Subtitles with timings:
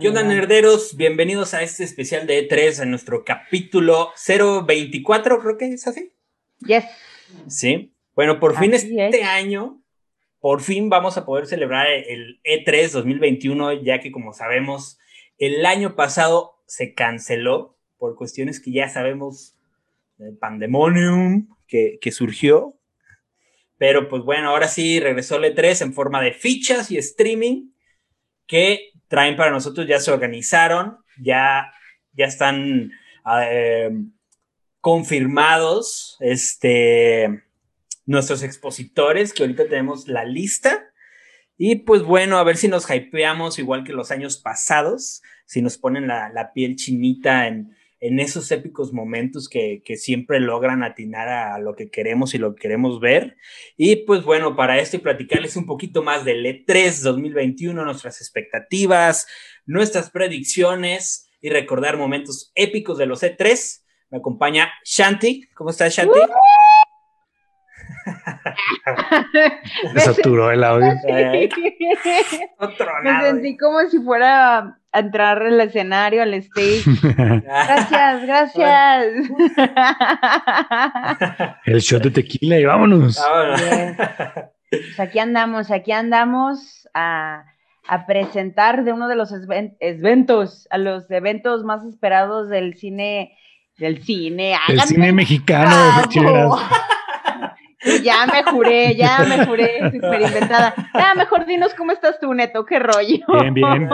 [0.00, 0.96] ¿Qué onda, nerderos?
[0.96, 6.12] Bienvenidos a este especial de E3, en nuestro capítulo 024, creo que es así.
[6.60, 6.84] Yes.
[7.48, 7.94] Sí.
[8.14, 9.82] Bueno, por fin este año,
[10.40, 14.98] por fin vamos a poder celebrar el E3 2021, ya que como sabemos,
[15.38, 19.56] el año pasado se canceló por cuestiones que ya sabemos
[20.18, 22.76] del pandemonium que, que surgió.
[23.78, 27.70] Pero pues bueno, ahora sí regresó el E3 en forma de fichas y streaming
[28.46, 31.72] que traen para nosotros, ya se organizaron, ya,
[32.12, 32.92] ya están
[33.42, 33.90] eh,
[34.80, 37.42] confirmados este,
[38.06, 40.84] nuestros expositores, que ahorita tenemos la lista.
[41.56, 45.76] Y pues bueno, a ver si nos hypeamos igual que los años pasados, si nos
[45.76, 51.58] ponen la, la piel chinita en, en esos épicos momentos que, siempre logran atinar a
[51.58, 53.36] lo que queremos y lo que queremos ver.
[53.76, 59.26] Y pues bueno, para esto y platicarles un poquito más del E3 2021, nuestras expectativas,
[59.66, 63.82] nuestras predicciones y recordar momentos épicos de los E3.
[64.10, 65.48] Me acompaña Shanti.
[65.54, 66.18] ¿Cómo estás, Shanti?
[69.94, 70.88] Me saturó el audio.
[73.02, 76.84] Me sentí como si fuera a entrar al escenario, al stage.
[77.42, 79.06] gracias, gracias.
[81.66, 83.22] el shot de tequila y vámonos.
[84.70, 87.44] Pues aquí andamos, aquí andamos a,
[88.06, 89.32] presentar de uno de los
[89.80, 93.32] eventos, a los eventos más esperados del cine,
[93.78, 94.56] del cine.
[94.68, 95.74] El cine mexicano,
[98.02, 100.74] ya me juré, ya me juré, súper inventada.
[100.92, 103.24] Ya, mejor dinos cómo estás tú, Neto, qué rollo.
[103.40, 103.88] Bien, bien,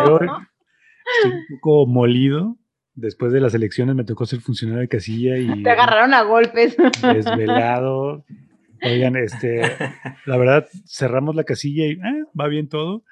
[1.17, 2.57] Estoy un poco molido.
[2.95, 5.63] Después de las elecciones me tocó ser funcionario de casilla y.
[5.63, 6.77] Te agarraron a golpes.
[7.03, 8.25] Desvelado.
[8.85, 9.63] Oigan, este,
[10.27, 13.03] la verdad, cerramos la casilla y ah, va bien todo,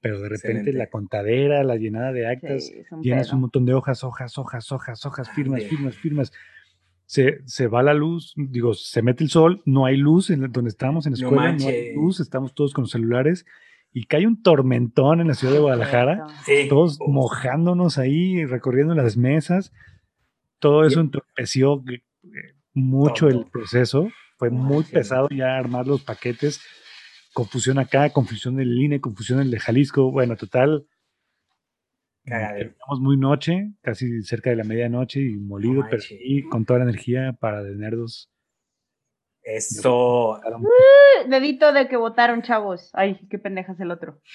[0.00, 2.70] pero de repente la contadera, la llenada de actas,
[3.02, 6.32] tienes un montón de hojas, hojas, hojas, hojas, hojas, firmas, firmas, firmas.
[7.06, 10.70] Se, se, va la luz, digo, se mete el sol, no hay luz en donde
[10.70, 13.46] estamos en la escuela, no hay luz, estamos todos con los celulares
[13.96, 16.26] y cae un tormentón en la ciudad de Guadalajara,
[16.68, 19.72] todos mojándonos ahí, recorriendo las mesas.
[20.58, 22.02] Todo eso entorpeció eh,
[22.74, 24.10] mucho el proceso.
[24.36, 26.60] Fue muy pesado ya armar los paquetes.
[27.32, 30.10] Confusión acá, confusión del INE, confusión en el de Jalisco.
[30.10, 30.86] Bueno, total.
[32.22, 36.84] Terminamos muy noche, casi cerca de la medianoche y molido, pero sí, con toda la
[36.84, 38.30] energía para de nerdos
[39.46, 40.30] eso.
[40.32, 42.90] Uh, dedito de que votaron, chavos.
[42.92, 44.20] Ay, qué pendejas el otro.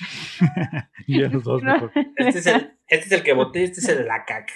[1.07, 4.49] Este, es el, este es el que voté, este es el de la CAC.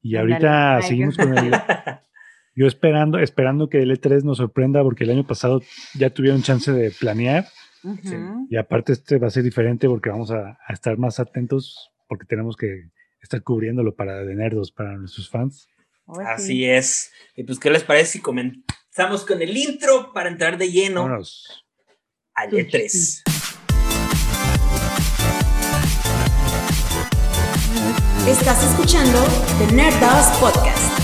[0.00, 1.52] Y ahorita seguimos con el.
[2.54, 5.60] Yo esperando, esperando que el E3 nos sorprenda, porque el año pasado
[5.94, 7.46] ya tuvieron chance de planear.
[8.48, 12.56] Y aparte, este va a ser diferente porque vamos a, estar más atentos, porque tenemos
[12.56, 15.68] que estar cubriéndolo para de nerdos, para nuestros fans.
[16.26, 17.12] Así es.
[17.36, 18.64] Y pues, ¿qué les parece si comentamos?
[18.98, 21.64] Estamos con el intro para entrar de lleno Vámonos.
[22.34, 23.22] al E3.
[28.26, 29.24] Estás escuchando
[29.58, 30.98] The Nerdas Podcast.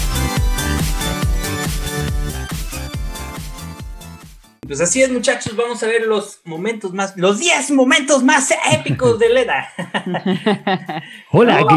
[4.67, 9.21] Pues así es, muchachos, vamos a ver los momentos más, los 10 momentos más épicos
[9.21, 9.69] de Leda.
[11.31, 11.69] Hola, ¡Oh,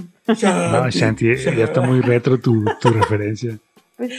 [0.28, 3.58] no, Shanti, ya está muy retro tu, tu referencia.
[3.96, 4.12] Pues,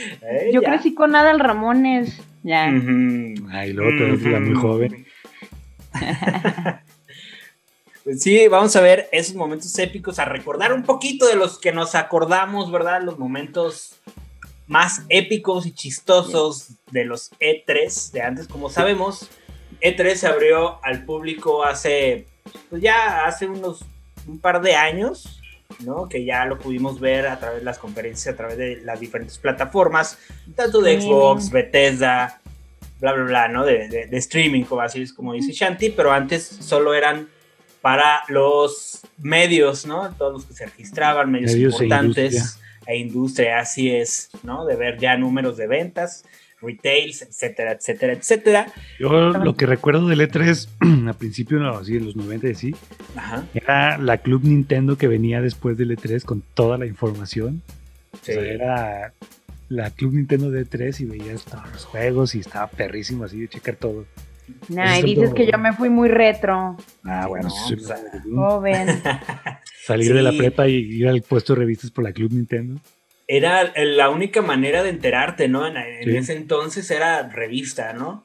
[0.51, 2.65] yo crecí con Adal Ramones, ya.
[2.65, 5.05] Ay, luego te muy joven.
[8.01, 11.71] Pues sí, vamos a ver esos momentos épicos, a recordar un poquito de los que
[11.71, 13.03] nos acordamos, ¿verdad?
[13.03, 13.99] Los momentos
[14.65, 18.47] más épicos y chistosos de los E3 de antes.
[18.47, 19.29] Como sabemos,
[19.81, 22.25] E3 se abrió al público hace,
[22.69, 23.85] pues ya hace unos
[24.27, 25.38] un par de años,
[25.85, 26.09] ¿no?
[26.09, 29.37] Que ya lo pudimos ver a través de las conferencias, a través de las diferentes
[29.37, 30.17] plataformas,
[30.55, 32.41] tanto de Xbox, Bethesda,
[32.99, 33.65] bla, bla, bla, ¿no?
[33.65, 37.27] De, de streaming, como así es como dice Shanti, pero antes solo eran
[37.81, 40.13] para los medios, ¿no?
[40.17, 43.59] Todos los que se registraban, medios, e importantes e industria.
[43.59, 44.65] así es, ¿no?
[44.65, 46.25] De ver ya números de ventas,
[46.61, 48.73] retails, etcétera, etcétera, etcétera.
[48.99, 52.75] Yo lo que recuerdo del E3, a principio, no, así en los 90 sí,
[53.53, 57.61] era la Club Nintendo que venía después del E3 con toda la información.
[58.21, 58.31] Sí.
[58.31, 59.13] O sea, era
[59.69, 63.47] la Club Nintendo de E3 y veías todos los juegos y estaba perrísimo así de
[63.47, 64.05] checar todo.
[64.67, 66.75] Nah, y dices que yo me fui muy retro.
[67.03, 67.75] Ah, bueno, sí,
[68.33, 68.87] joven.
[69.85, 72.79] Salir de la prepa y ir al puesto de revistas por la Club Nintendo.
[73.31, 75.67] Era la única manera de enterarte, ¿no?
[75.67, 78.23] En, ese entonces era revista, ¿no?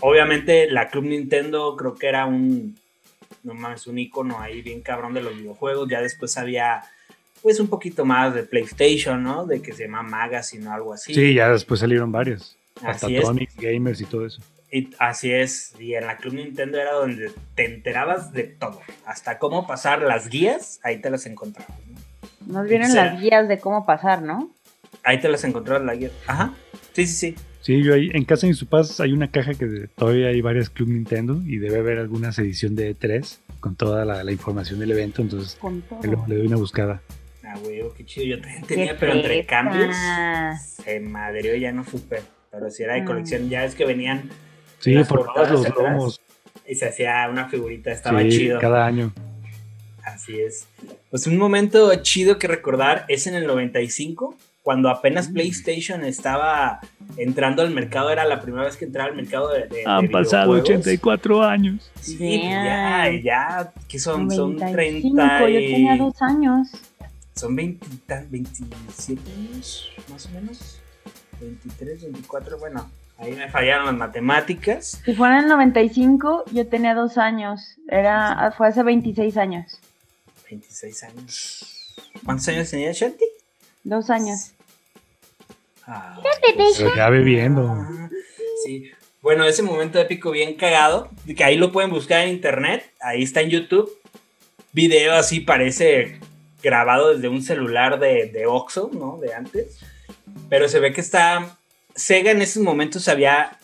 [0.00, 2.78] obviamente la Club Nintendo creo que era un,
[3.42, 5.88] no mames, un icono ahí bien cabrón de los videojuegos.
[5.88, 6.82] Ya después había
[7.42, 9.46] pues un poquito más de PlayStation, ¿no?
[9.46, 11.14] De que se llama Magazine o algo así.
[11.14, 12.56] Sí, ya después salieron varios.
[12.82, 14.42] Hasta Tonic, Gamers y todo eso.
[14.72, 19.40] Y así es, y en la Club Nintendo era donde te enterabas de todo, hasta
[19.40, 21.76] cómo pasar las guías, ahí te las encontrabas.
[22.46, 24.50] Nos vienen las guías de cómo pasar, ¿no?
[25.02, 26.10] Ahí te las encontrabas la guía.
[26.26, 26.54] Ajá,
[26.92, 27.36] sí, sí, sí.
[27.60, 30.70] Sí, yo ahí en casa de mis papás hay una caja que todavía hay varias
[30.70, 35.20] Club Nintendo y debe haber algunas edición de E3 con toda la, información del evento,
[35.20, 35.58] entonces
[36.02, 37.02] le, doy una buscada.
[37.44, 39.94] Ah, güey, qué chido, yo también tenía, pero entre cambios
[40.64, 44.30] se madreó, ya no supe, pero si era de colección, ya es que venían
[44.80, 46.20] Sí, por los lomos.
[46.66, 48.58] Y se hacía una figurita, estaba chido.
[48.58, 49.12] Cada año.
[50.14, 50.66] Así es.
[51.10, 55.32] Pues un momento chido que recordar es en el 95, cuando apenas mm.
[55.32, 56.80] PlayStation estaba
[57.16, 59.84] entrando al mercado, era la primera vez que entraba al mercado de.
[59.86, 61.90] Han pasado 84 años.
[62.00, 65.48] Sí, pues ya, ya, que son, son 30.
[65.48, 65.54] Y...
[65.54, 66.68] Yo tenía dos años.
[67.34, 67.86] Son 20,
[68.28, 70.80] 27 años, más o menos.
[71.40, 72.90] 23, 24, bueno,
[73.20, 75.02] Ahí me fallaron las matemáticas.
[75.04, 77.76] Si fuera en el 95, yo tenía dos años.
[77.86, 79.78] Era, fue hace 26 años.
[80.50, 81.94] 26 años.
[82.24, 83.24] ¿Cuántos años tenía Shanti?
[83.84, 84.52] Dos años.
[85.86, 86.20] Ah,
[86.56, 87.66] pues, ya bebiendo.
[87.68, 88.10] Ah,
[88.64, 88.90] sí.
[89.22, 93.42] Bueno, ese momento épico bien cagado, que ahí lo pueden buscar en internet, ahí está
[93.42, 93.90] en YouTube.
[94.72, 96.18] Video así parece
[96.62, 99.18] grabado desde un celular de, de Oxxo, ¿no?
[99.18, 99.78] De antes.
[100.48, 101.58] Pero se ve que está
[101.94, 103.58] Sega en esos momentos había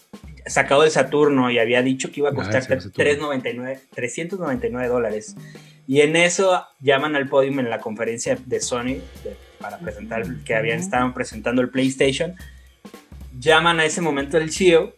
[0.47, 5.37] sacado de Saturno y había dicho que iba a ah, costar 399, 399 dólares.
[5.87, 9.01] Y en eso llaman al podium en la conferencia de Sony
[9.61, 12.35] para presentar, que habían estaban presentando el PlayStation.
[13.39, 14.95] Llaman a ese momento el CEO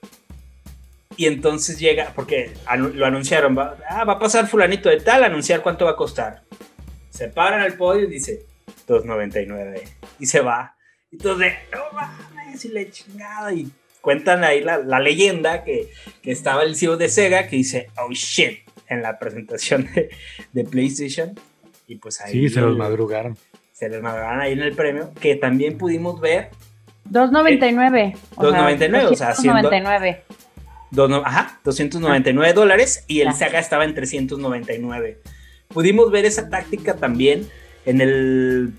[1.16, 5.62] y entonces llega, porque lo anunciaron, va, ah, va a pasar fulanito de tal, anunciar
[5.62, 6.42] cuánto va a costar.
[7.10, 8.46] Se paran al podio y dice
[8.86, 9.82] 299
[10.20, 10.76] y se va.
[11.10, 13.52] Y entonces, no mames, y la chingada.
[13.52, 13.70] Y
[14.00, 15.90] cuentan ahí la, leyenda que,
[16.22, 19.88] estaba el CEO de Sega que dice, oh shit, en la presentación
[20.52, 21.38] de, PlayStation.
[21.86, 22.32] Y pues ahí.
[22.32, 23.36] Sí, se los madrugaron.
[23.72, 26.50] Se les madrugaron ahí en el premio, que también pudimos ver.
[27.10, 28.16] 2.99.
[28.36, 29.70] 2.99, o sea, haciendo.
[29.70, 31.22] 2.99.
[31.24, 35.18] ajá, 299 dólares y el Sega estaba en 399.
[35.68, 37.48] Pudimos ver esa táctica también
[37.86, 38.72] en el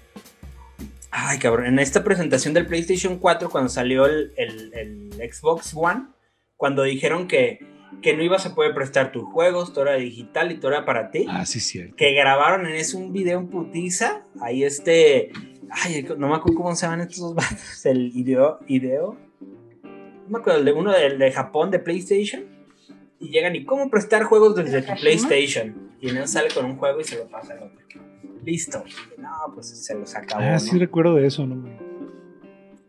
[1.12, 4.32] Ay, cabrón, en esta presentación del PlayStation 4, cuando salió el,
[5.18, 6.08] Xbox One,
[6.56, 7.60] cuando dijeron que,
[8.02, 11.12] que, no ibas a poder prestar tus juegos, todo era digital y todo era para
[11.12, 11.26] ti.
[11.30, 11.96] Ah, sí, cierto.
[11.96, 14.24] Que grabaron en eso un video en putiza.
[14.42, 15.32] Ahí este.
[15.70, 17.86] Ay, no me acuerdo cómo se llaman estos dos vatos.
[17.86, 18.60] El ideo.
[18.68, 19.18] ideo
[19.84, 22.44] no me acuerdo, el de uno de, de Japón, de PlayStation.
[23.20, 25.90] Y llegan y cómo prestar juegos desde tu PlayStation.
[26.00, 27.80] Y en él sale con un juego y se lo pasa al otro
[28.44, 28.84] listo.
[29.18, 30.42] No, pues se los acabó.
[30.44, 31.89] Ah, sí recuerdo de eso, ¿no?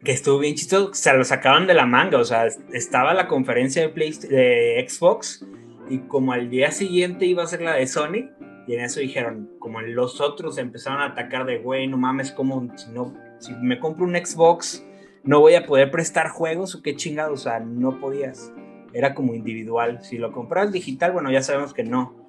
[0.04, 3.86] Que estuvo bien chistoso, se los sacaban de la manga, o sea, estaba la conferencia
[3.86, 3.92] de,
[4.28, 5.46] de Xbox
[5.90, 8.30] y como al día siguiente iba a ser la de Sony,
[8.66, 12.70] y en eso dijeron, como los otros empezaron a atacar de, güey, no mames, como
[12.76, 14.86] si, no, si me compro un Xbox,
[15.24, 18.52] no voy a poder prestar juegos o qué chingados, o sea, no podías.
[18.92, 20.02] Era como individual.
[20.02, 22.19] Si lo compras digital, bueno, ya sabemos que no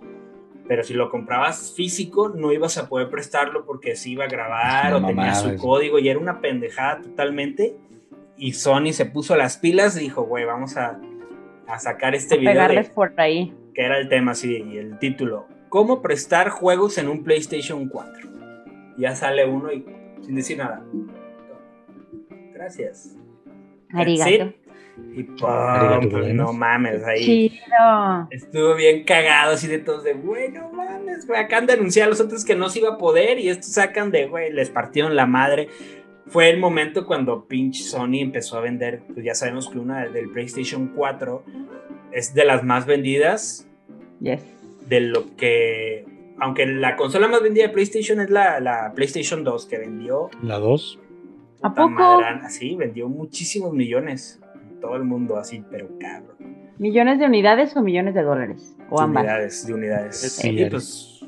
[0.67, 4.93] pero si lo comprabas físico no ibas a poder prestarlo porque se iba a grabar
[4.93, 7.75] o tenía su código y era una pendejada totalmente.
[8.37, 10.99] Y Sony se puso las pilas y dijo, güey, vamos a,
[11.67, 12.53] a sacar este video.
[12.53, 13.53] Pegarles por ahí.
[13.73, 15.47] Que era el tema, sí, y el título.
[15.69, 18.29] ¿Cómo prestar juegos en un PlayStation 4?
[18.97, 19.85] Ya sale uno y
[20.21, 20.83] sin decir nada.
[22.53, 23.15] Gracias.
[23.93, 24.53] Arigato.
[25.13, 27.59] Y pues no mames, ahí.
[28.29, 31.39] Estuvo bien cagado así de todos de, güey, no mames, güey.
[31.39, 34.11] Acaban de anunciar a los otros que no se iba a poder y estos sacan
[34.11, 35.67] de, güey, les partieron la madre.
[36.27, 40.29] Fue el momento cuando pinche Sony empezó a vender, pues ya sabemos que una del
[40.29, 41.43] PlayStation 4
[42.13, 43.67] es de las más vendidas.
[44.21, 44.41] Yes.
[44.87, 46.05] De lo que,
[46.39, 50.29] aunque la consola más vendida de PlayStation es la, la PlayStation 2 que vendió.
[50.41, 50.99] La 2.
[51.63, 52.19] ¿A poco?
[52.49, 54.41] sí, vendió muchísimos millones
[54.81, 56.35] todo el mundo así, pero cabrón.
[56.77, 58.75] ¿Millones de unidades o millones de dólares?
[58.89, 59.23] O de ambas.
[59.23, 60.43] Unidades, de unidades.
[60.43, 61.21] y pues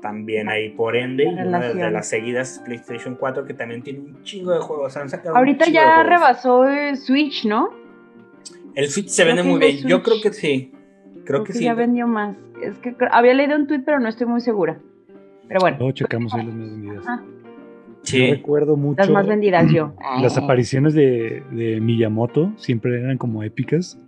[0.00, 4.52] también ahí por ende, una de las seguidas PlayStation 4 que también tiene un chingo
[4.52, 4.96] de juegos.
[4.96, 7.70] Han sacado Ahorita ya rebasó el Switch, ¿no?
[8.74, 9.86] El Switch se vende muy bien.
[9.86, 10.72] Yo creo que sí.
[11.24, 11.64] Creo, que, sí.
[11.64, 12.36] Ya vendió más.
[12.62, 14.80] Es que había leído un tweet, pero no estoy muy segura.
[15.46, 15.76] Pero bueno.
[15.78, 17.04] No, checamos ahí las más vendidas.
[18.02, 18.30] Sí.
[18.30, 18.98] recuerdo mucho.
[18.98, 19.94] Las más vendidas yo.
[20.22, 23.98] Las apariciones de, de, Miyamoto siempre eran como épicas.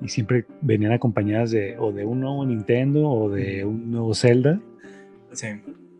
[0.00, 4.60] y siempre venían acompañadas de o de un nuevo Nintendo o de un nuevo Zelda.
[5.32, 5.48] Sí.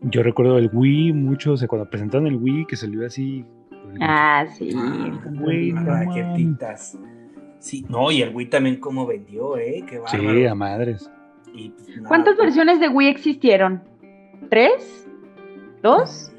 [0.01, 3.43] Yo recuerdo el Wii mucho, o sea, cuando presentaron el Wii que salió así.
[3.99, 4.75] Ah, sí.
[5.41, 6.97] Wii, raquetitas.
[7.59, 9.83] Sí, no, y el Wii también como vendió, ¿eh?
[9.89, 10.33] Qué bárbaro.
[10.33, 11.11] Sí, a madres.
[11.51, 11.71] Pues,
[12.07, 13.81] ¿Cuántas versiones de Wii existieron?
[14.49, 15.07] ¿Tres?
[15.81, 16.31] ¿Dos?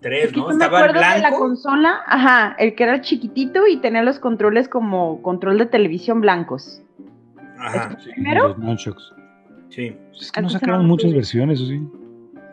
[0.00, 0.48] Tres, ¿no?
[0.48, 5.20] me acuerdo de la consola, ajá, el que era chiquitito y tenía los controles como
[5.20, 6.82] control de televisión blancos.
[7.58, 7.96] Ajá.
[8.14, 8.56] ¿Primero?
[9.68, 9.96] Sí.
[10.18, 11.82] Es que no sacaron muchas versiones, ¿o sí?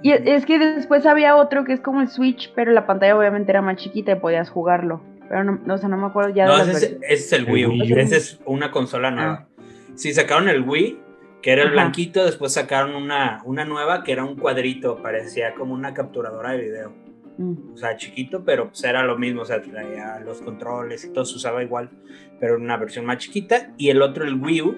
[0.03, 3.51] Y es que después había otro que es como el Switch, pero la pantalla obviamente
[3.51, 5.01] era más chiquita y podías jugarlo.
[5.27, 7.97] Pero no, no, no me acuerdo ya de ese, es el Wii U.
[7.97, 9.47] Esa es una consola nueva.
[9.49, 9.63] Ah.
[9.95, 10.99] Sí, sacaron el Wii,
[11.41, 15.73] que era el blanquito, después sacaron una, una nueva que era un cuadrito, parecía como
[15.73, 17.06] una capturadora de video.
[17.37, 17.73] Mm.
[17.73, 21.25] O sea, chiquito, pero pues era lo mismo, o sea, traía los controles y todo
[21.25, 21.89] se usaba igual,
[22.39, 23.73] pero en una versión más chiquita.
[23.77, 24.75] Y el otro, el Wii U,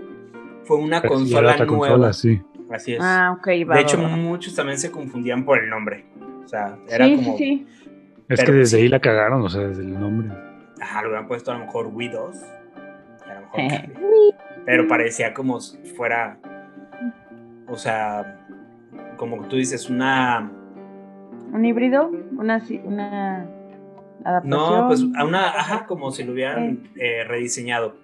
[0.64, 2.14] fue una consola nueva.
[2.14, 2.42] sí.
[2.72, 3.00] Así es.
[3.02, 6.06] Ah, ok, De hecho, muchos también se confundían por el nombre.
[6.44, 7.38] O sea, era como.
[7.38, 7.66] Sí,
[8.28, 10.30] Es que desde ahí la cagaron, o sea, desde el nombre.
[10.80, 12.36] Ajá, lo hubieran puesto a lo mejor Wii 2.
[13.26, 13.90] A lo mejor.
[14.66, 16.38] pero parecía como si fuera.
[17.68, 18.40] O sea,
[19.18, 20.52] como tú dices, una.
[21.52, 22.12] ¿Un híbrido?
[22.38, 23.50] Una, una
[24.24, 24.50] adaptación.
[24.50, 27.96] No, pues a una, ajá, como si lo hubieran eh, rediseñado.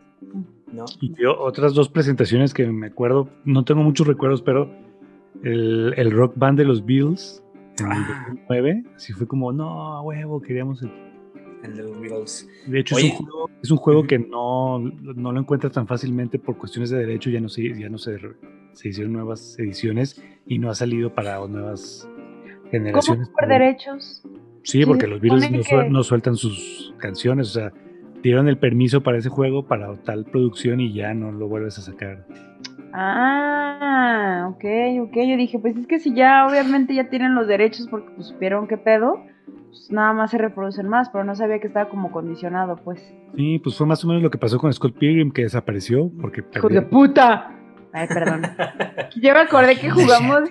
[0.99, 4.69] Y yo, otras dos presentaciones que me acuerdo, no tengo muchos recuerdos, pero
[5.43, 7.43] el, el rock band de los Beatles
[7.79, 8.91] en el 2009, ah.
[8.95, 10.91] así fue como, no, huevo, queríamos el...
[11.63, 12.49] el de los Beatles.
[12.67, 16.39] De hecho, es un juego, es un juego que no, no, lo encuentras tan fácilmente
[16.39, 18.17] por cuestiones de derecho, ya no se, ya no se,
[18.73, 22.07] se hicieron nuevas ediciones y no ha salido para nuevas
[22.71, 23.27] generaciones.
[23.27, 24.23] ¿Cómo por derechos?
[24.63, 27.71] Sí, porque los Beatles no, no sueltan sus canciones, o sea,
[28.23, 31.81] dieron el permiso para ese juego, para tal producción y ya no lo vuelves a
[31.81, 32.25] sacar.
[32.91, 34.63] Ah, ok,
[35.01, 35.13] ok.
[35.15, 38.67] Yo dije, pues es que si ya obviamente ya tienen los derechos porque pues supieron
[38.67, 39.21] qué pedo,
[39.67, 42.99] pues nada más se reproducen más, pero no sabía que estaba como condicionado, pues.
[43.35, 46.43] Sí, pues fue más o menos lo que pasó con Scott Pilgrim, que desapareció porque...
[46.55, 47.54] ¡Hijo de puta!
[47.95, 48.41] Ay, perdón.
[49.15, 50.49] Yo me acordé que jugamos.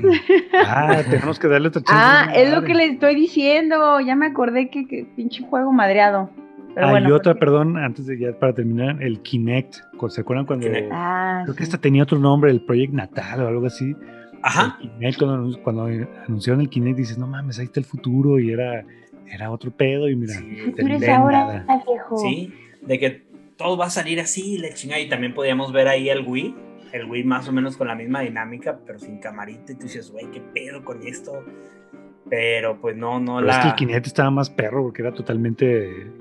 [0.66, 4.00] ah, tenemos que darle otra Ah, es lo que le estoy diciendo.
[4.00, 6.30] Ya me acordé que, que pinche juego madreado.
[6.76, 9.76] Hay otra, perdón, antes de ya para terminar, el Kinect.
[10.08, 10.66] ¿Se acuerdan cuando.?
[10.90, 13.94] Ah, creo que esta tenía otro nombre, el Project Natal o algo así.
[14.42, 14.78] Ajá.
[14.80, 15.18] Kinect,
[15.62, 15.86] cuando,
[16.26, 18.84] anunciaron el Kinect, dices, no mames, ahí está el futuro y era,
[19.30, 20.34] era otro pedo y mira.
[20.34, 22.16] Sí, es ahora, viejo.
[22.16, 23.22] Sí, de que
[23.56, 25.00] todo va a salir así, la chingada.
[25.00, 26.54] Y también podíamos ver ahí el Wii,
[26.94, 29.72] el Wii más o menos con la misma dinámica, pero sin camarita.
[29.72, 31.44] Y tú dices, güey, qué pedo con esto.
[32.30, 33.52] Pero pues no, no pero la.
[33.58, 36.12] Es que el Kinect estaba más perro porque era totalmente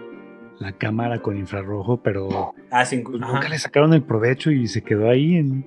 [0.58, 5.10] la cámara con infrarrojo, pero ah, pues, nunca le sacaron el provecho y se quedó
[5.10, 5.64] ahí en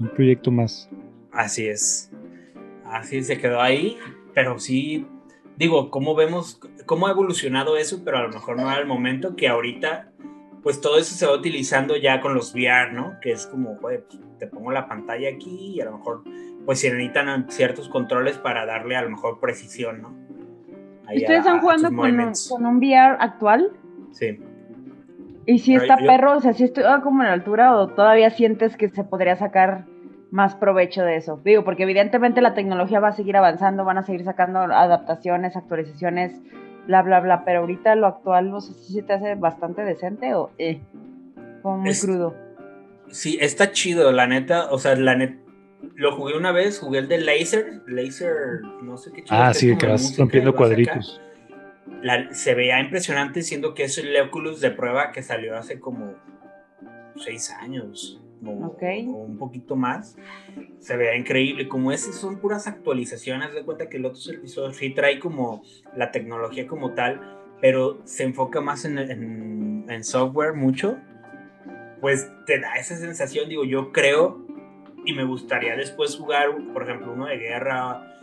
[0.00, 0.90] un proyecto más.
[1.32, 2.10] Así es.
[2.84, 3.96] Así se quedó ahí,
[4.34, 5.06] pero sí,
[5.56, 8.02] digo, ¿cómo vemos, cómo ha evolucionado eso?
[8.04, 10.10] Pero a lo mejor no era el momento que ahorita,
[10.62, 13.18] pues todo eso se va utilizando ya con los VR, ¿no?
[13.20, 14.00] Que es como, pues,
[14.38, 16.22] te pongo la pantalla aquí y a lo mejor,
[16.64, 20.14] pues se necesitan ciertos controles para darle a lo mejor precisión, ¿no?
[21.14, 23.72] ¿Ustedes están jugando con con un VR actual?
[24.12, 24.38] Sí.
[25.46, 28.90] Y si está perro, o sea, si está como en altura o todavía sientes que
[28.90, 29.86] se podría sacar
[30.30, 31.40] más provecho de eso.
[31.42, 36.38] Digo, porque evidentemente la tecnología va a seguir avanzando, van a seguir sacando adaptaciones, actualizaciones,
[36.88, 40.34] bla, bla, bla, pero ahorita lo actual, no sé si se te hace bastante decente
[40.34, 40.80] o eh,
[41.62, 42.34] como muy crudo.
[43.10, 45.36] Sí, está chido, la neta, o sea, la neta,
[45.94, 49.40] lo jugué una vez, jugué el de Laser, Laser, no sé qué chido.
[49.40, 51.20] Ah, sí, que vas rompiendo cuadritos
[52.32, 56.14] se veía impresionante siendo que es el Oculus de prueba que salió hace como
[57.16, 60.16] seis años o, un poquito más.
[60.78, 61.68] Se veía increíble.
[61.68, 65.62] Como ese son puras actualizaciones, de cuenta que el otro servicio sí trae como
[65.96, 70.98] la tecnología como tal, pero se enfoca más en, en, en software mucho.
[72.00, 74.46] Pues te da esa sensación, digo, yo creo
[75.04, 78.18] y me gustaría después jugar, por ejemplo, uno de guerra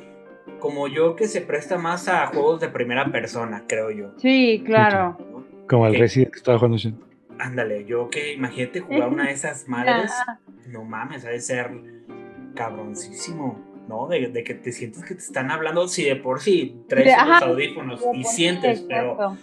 [0.60, 4.12] como yo que se presta más a juegos de primera persona, creo yo.
[4.17, 5.17] Sí, claro.
[5.67, 6.77] Como el Resident que estaba jugando
[7.39, 10.11] Ándale, yo que imagínate jugar una de esas madres,
[10.67, 11.71] no mames, ha de ser
[12.55, 14.07] cabroncísimo, ¿no?
[14.07, 18.01] De, que te sientes que te están hablando, si de por sí traes los audífonos
[18.13, 19.37] y sientes, pero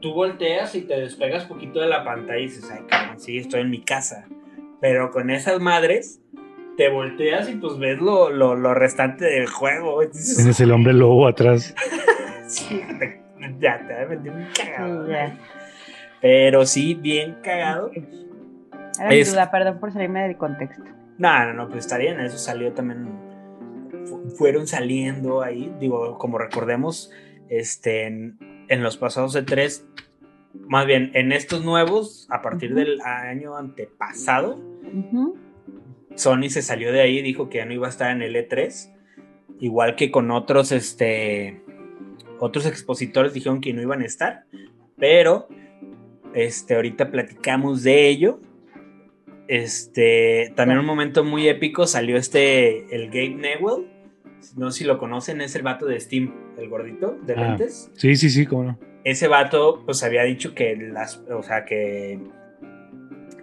[0.00, 3.62] tú volteas y te despegas poquito de la pantalla y dices, ay, cabrón, sí, estoy
[3.62, 4.26] en mi casa.
[4.80, 6.20] Pero con esas madres,
[6.76, 10.00] te volteas y pues ves lo, lo, restante del juego.
[10.36, 11.74] Tienes el hombre lobo atrás.
[12.46, 12.82] sí,
[13.60, 15.06] ya te va a meter un cagado.
[16.24, 17.90] Pero sí, bien cagado.
[18.98, 20.82] Era mi duda, perdón por salirme del contexto.
[21.18, 23.06] No, no, no, pues está bien, eso salió también,
[24.38, 27.10] fueron saliendo ahí, digo, como recordemos,
[27.50, 29.86] este, en, los pasados de tres,
[30.54, 34.58] más bien en estos nuevos, a partir del año antepasado,
[36.14, 38.34] Sony se salió de ahí y dijo que ya no iba a estar en el
[38.34, 38.94] E3,
[39.60, 41.62] igual que con otros, este,
[42.38, 44.46] otros expositores dijeron que no iban a estar,
[44.96, 45.48] pero,
[46.34, 48.40] este, ahorita platicamos de ello.
[49.48, 53.86] Este, también un momento muy épico salió este, el Gabe Newell,
[54.56, 57.90] no sé si lo conocen, es el vato de Steam, el gordito de ah, lentes.
[57.94, 58.78] Sí, sí, sí, cómo no.
[59.04, 62.18] Ese vato, pues había dicho que las, o sea, que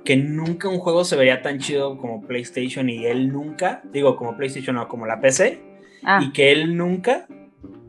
[0.04, 4.36] que nunca un juego se vería tan chido como PlayStation y él nunca, digo como
[4.36, 5.62] PlayStation o como la PC,
[6.04, 6.20] ah.
[6.24, 7.28] y que él nunca,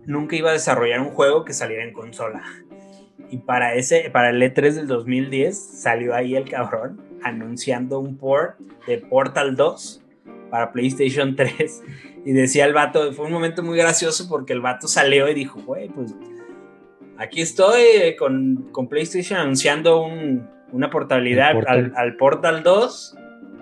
[0.04, 2.42] nunca iba a desarrollar un juego que saliera en consola.
[3.31, 8.59] Y para ese, para el E3 del 2010 salió ahí el cabrón anunciando un port
[8.87, 10.02] de Portal 2
[10.50, 11.83] para PlayStation 3
[12.25, 15.61] y decía el vato, fue un momento muy gracioso porque el vato salió y dijo,
[15.62, 16.14] güey, pues
[17.16, 23.19] aquí estoy con, con PlayStation anunciando un, una portabilidad Al, Portal 2,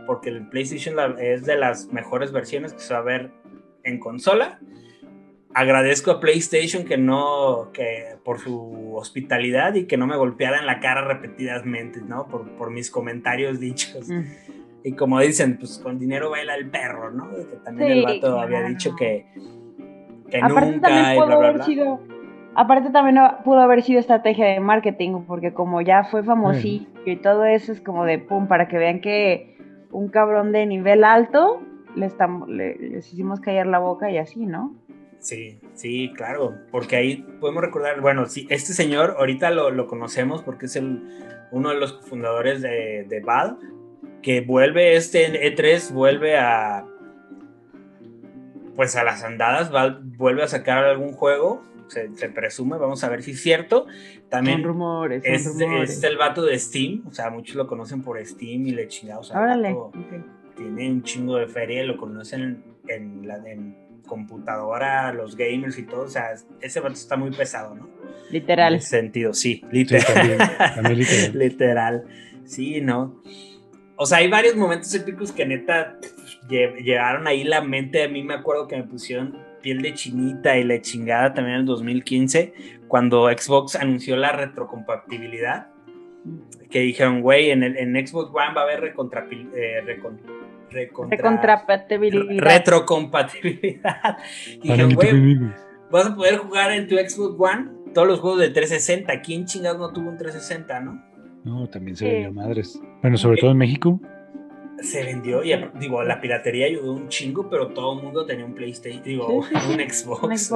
[0.06, 3.30] porque el PlayStation es de las mejores versiones que se va a ver
[3.84, 4.60] en consola.
[5.52, 10.66] Agradezco a PlayStation que no, que por su hospitalidad y que no me golpeara en
[10.66, 12.28] la cara repetidamente, ¿no?
[12.28, 14.08] Por, por mis comentarios dichos.
[14.08, 14.22] Mm.
[14.84, 17.30] Y como dicen, pues con dinero baila el perro, ¿no?
[17.30, 19.26] Que también el vato había dicho que,
[20.30, 21.98] que nunca y bla, bla, bla.
[22.54, 27.44] Aparte también pudo haber sido estrategia de marketing, porque como ya fue famosillo y todo
[27.44, 29.56] eso es como de pum, para que vean que
[29.92, 31.60] un cabrón de nivel alto
[31.94, 34.74] le estamos, les hicimos callar la boca y así, ¿no?
[35.20, 40.66] Sí, sí, claro, porque ahí podemos recordar, bueno, sí, este señor ahorita lo, conocemos porque
[40.66, 41.02] es el,
[41.52, 43.58] uno de los fundadores de, de Valve,
[44.22, 46.86] que vuelve este E3, vuelve a,
[48.76, 53.22] pues a las andadas, Valve vuelve a sacar algún juego se, presume, vamos a ver
[53.22, 53.86] si es cierto.
[54.28, 55.90] También son rumores, es, rumores.
[55.90, 59.30] es, el vato de Steam, o sea, muchos lo conocen por Steam y le chingados.
[59.30, 59.92] O
[60.56, 63.38] Tiene un chingo de feria, lo conocen en, la
[64.10, 67.88] computadora, los gamers y todo, o sea, ese vato está muy pesado, ¿no?
[68.30, 68.74] Literal.
[68.74, 70.28] En ese sentido, sí, literal.
[70.28, 71.30] literal.
[71.34, 72.04] literal.
[72.44, 73.22] Sí, ¿no?
[73.96, 75.98] O sea, hay varios momentos épicos que neta
[76.48, 78.02] llegaron ahí la mente.
[78.02, 81.60] A mí me acuerdo que me pusieron piel de chinita y la chingada también en
[81.60, 82.52] el 2015,
[82.88, 85.68] cuando Xbox anunció la retrocompatibilidad,
[86.70, 89.82] que dijeron, güey, en, el, en Xbox One va a haber recontra, eh,
[90.70, 92.42] retrocompatibilidad.
[92.42, 94.18] retrocompatibilidad.
[94.62, 95.38] Y dijeron, güey,
[95.90, 99.20] vas a poder jugar en tu Xbox One todos los juegos de 360.
[99.22, 101.02] ¿Quién chingados no tuvo un 360, no?
[101.44, 102.80] No, también se vendió madres.
[103.02, 104.00] Bueno, sobre todo en México
[104.82, 108.54] se vendió y digo, la piratería ayudó un chingo, pero todo el mundo tenía un
[108.54, 109.44] PlayStation, digo, un,
[109.90, 110.52] Xbox,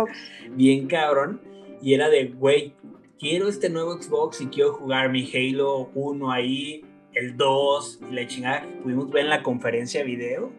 [0.51, 1.41] bien cabrón.
[1.83, 2.75] Y era de, güey,
[3.19, 8.27] quiero este nuevo Xbox y quiero jugar mi Halo 1 ahí, el 2 y la
[8.27, 10.53] chingada que pudimos ver en la conferencia video.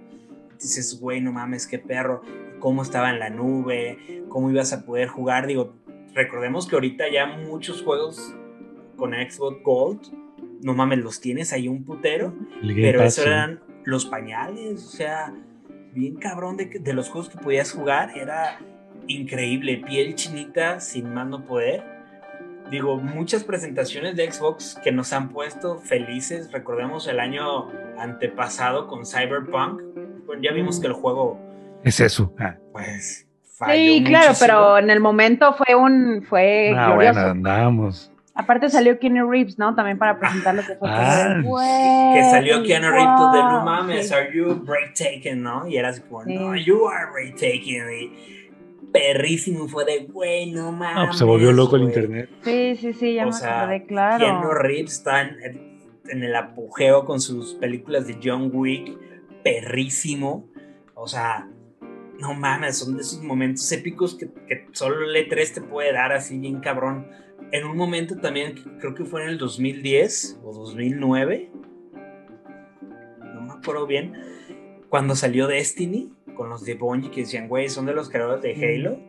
[0.60, 2.22] Dices, güey, no mames, qué perro,
[2.60, 5.48] cómo estaba en la nube, cómo ibas a poder jugar.
[5.48, 5.76] Digo,
[6.14, 8.34] recordemos que ahorita ya muchos juegos
[8.96, 10.26] con Xbox Gold
[10.66, 12.34] no mames, los tienes ahí un putero,
[12.76, 15.32] pero eso eran los pañales, o sea,
[15.94, 18.60] bien cabrón de, de los juegos que podías jugar, era
[19.08, 21.84] increíble, piel chinita sin más no poder.
[22.70, 26.52] Digo, muchas presentaciones de Xbox que nos han puesto felices.
[26.52, 29.82] Recordemos el año antepasado con Cyberpunk.
[30.26, 31.40] Bueno, ya vimos que el juego.
[31.84, 32.34] Es eso.
[32.40, 32.56] Ah.
[32.72, 33.28] Pues.
[33.72, 36.26] Sí, claro, pero en el momento fue un.
[36.28, 37.20] Fue ah, glorioso.
[37.20, 38.12] bueno, andamos.
[38.38, 39.74] Aparte salió Keanu Reeves, ¿no?
[39.76, 40.90] También para presentar lo que fue.
[40.92, 41.40] Ah,
[42.14, 45.66] que salió Keanu Reeves de no mames, are you breathtaking, ¿no?
[45.68, 47.84] Y era así como, no, you are breathtaking.
[47.90, 48.45] Y
[48.96, 50.98] perrísimo fue de, güey, no mames.
[50.98, 52.30] Ah, pues se volvió loco el internet.
[52.44, 54.24] Sí, sí, sí, ya o me sea, claro.
[54.24, 58.98] Keanu Reeves está en, en, el apogeo con sus películas de John Wick,
[59.44, 60.48] perrísimo.
[60.94, 61.50] O sea,
[62.20, 66.14] no mames, son de esos momentos épicos que, que solo el E3 te puede dar
[66.14, 67.08] así bien cabrón
[67.52, 71.52] en un momento también, creo que fue en el 2010 o 2009,
[73.34, 74.14] no me acuerdo bien,
[74.90, 78.54] cuando salió Destiny con los de Bungie que decían, güey, son de los creadores de
[78.54, 79.00] Halo.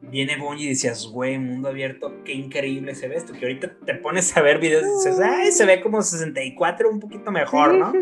[0.00, 3.32] Viene Bungie y decías, güey, mundo abierto, qué increíble se ve esto.
[3.32, 7.00] Que ahorita te pones a ver videos y dices, ay, se ve como 64, un
[7.00, 7.92] poquito mejor, ¿no?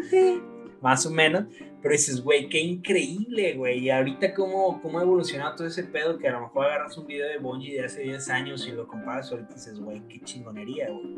[0.81, 1.45] más o menos.
[1.83, 3.79] Pero dices, güey, qué increíble, güey.
[3.79, 7.07] Y ahorita cómo, cómo ha evolucionado todo ese pedo que a lo mejor agarras un
[7.07, 10.21] video de Bungie de hace 10 años y lo comparas ahorita y dices, güey, qué
[10.21, 11.17] chingonería, güey.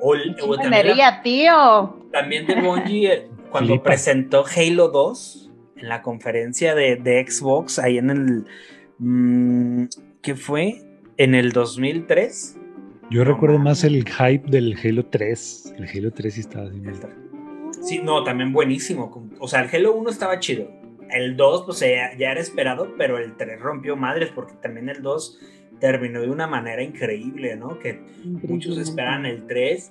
[0.00, 2.08] O, chingonería, tío.
[2.12, 5.49] También de Bungie, eh, cuando presentó Halo 2
[5.80, 8.44] en la conferencia de, de Xbox, ahí en el...
[8.98, 9.84] Mmm,
[10.22, 10.82] ¿Qué fue?
[11.16, 12.58] En el 2003.
[13.10, 15.74] Yo recuerdo más el hype del Halo 3.
[15.78, 16.80] El Halo 3 sí estaba así.
[17.82, 19.28] Sí, no, también buenísimo.
[19.38, 20.70] O sea, el Halo 1 estaba chido.
[21.10, 25.40] El 2, pues ya, era esperado, pero el 3 rompió madres porque también el 2
[25.80, 27.78] terminó de una manera increíble, ¿no?
[27.78, 29.90] Que muchos esperan el 3,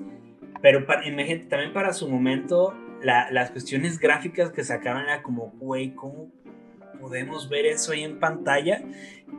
[0.62, 2.73] pero para, imagínate, también para su momento,
[3.04, 6.32] las cuestiones gráficas que sacaban era como, güey, ¿cómo
[7.00, 8.82] podemos ver eso ahí en pantalla?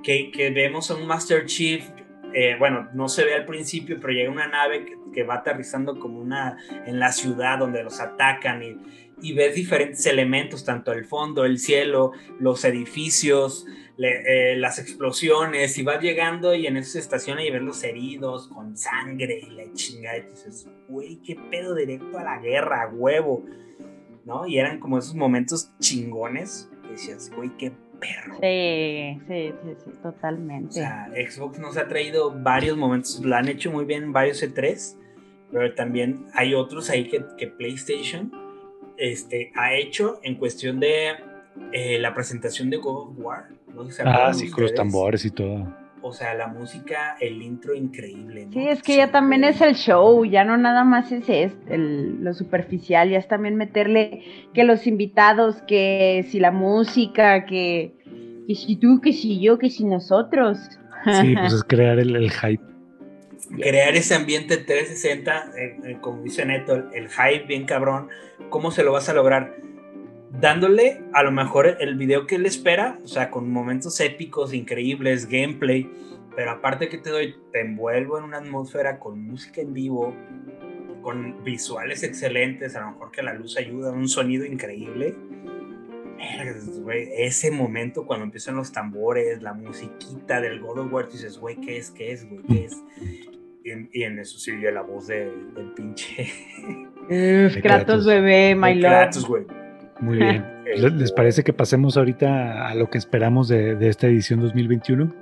[0.03, 1.85] Que, que vemos a un Master Chief
[2.33, 6.21] eh, bueno, no se ve al principio, pero llega una nave que, va aterrizando como
[6.21, 8.79] una en la ciudad donde los atacan y,
[9.23, 13.67] y, ves diferentes elementos, tanto el fondo, el cielo, los edificios,
[13.99, 18.77] eh, las explosiones, y vas llegando y en esa estación y ves los heridos con
[18.77, 23.45] sangre y la chingada, y dices, güey, qué pedo directo a la guerra, huevo,
[24.25, 24.47] ¿no?
[24.47, 28.37] Y eran como esos momentos chingones que decías, güey, qué perro.
[28.41, 29.53] Sí, sí,
[29.85, 30.69] sí, totalmente.
[30.69, 34.97] O sea, Xbox nos ha traído varios momentos, lo han hecho muy bien varios E3,
[35.53, 38.33] pero también hay otros ahí que, PlayStation
[39.01, 41.15] este, ha hecho en cuestión de
[41.73, 43.49] eh, la presentación de God of War.
[44.05, 48.49] ah, sí, con los tambores y todo o sea, la música, el intro increíble.
[48.53, 51.29] Sí, es que ya también es el show, ya no nada más es,
[51.69, 54.23] el, lo superficial, ya es también meterle
[54.55, 57.95] que los invitados, que si la música, que,
[58.47, 60.59] que si tú, que si yo, que si nosotros.
[61.05, 62.63] Sí, pues es crear el, hype.
[63.57, 68.09] Crear ese ambiente 360, eh, eh, como dice Neto, el hype bien cabrón,
[68.49, 69.57] ¿cómo se lo vas a lograr?
[70.39, 75.27] dándole a lo mejor el video que él espera, o sea, con momentos épicos, increíbles,
[75.27, 75.91] gameplay,
[76.37, 80.15] pero aparte que te doy, te envuelvo en una atmósfera con música en vivo,
[81.03, 85.17] con visuales excelentes, a lo mejor que la luz ayuda, un sonido increíble.
[87.17, 91.79] ese momento cuando empiezan los tambores, la musiquita del God of War, dices, güey, ¿qué
[91.79, 91.91] es?
[91.91, 92.29] ¿Qué es?
[92.29, 92.77] Güey, ¿qué es?
[93.93, 96.29] Y en, eso sí la voz del pinche.
[97.63, 98.91] Kratos, bebé, my love.
[98.91, 99.45] Kratos, güey.
[100.01, 100.45] Muy bien.
[100.77, 105.13] ¿Les parece que pasemos ahorita a lo que esperamos de, esta edición 2021?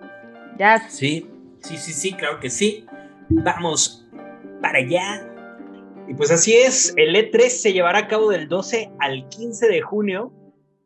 [0.58, 0.88] Ya.
[0.88, 1.26] Sí,
[1.60, 2.86] sí, sí, sí, claro que sí.
[3.28, 4.06] Vamos
[4.60, 5.26] para allá.
[6.08, 9.82] Y pues así es, el E3 se llevará a cabo del 12 al 15 de
[9.82, 10.32] junio,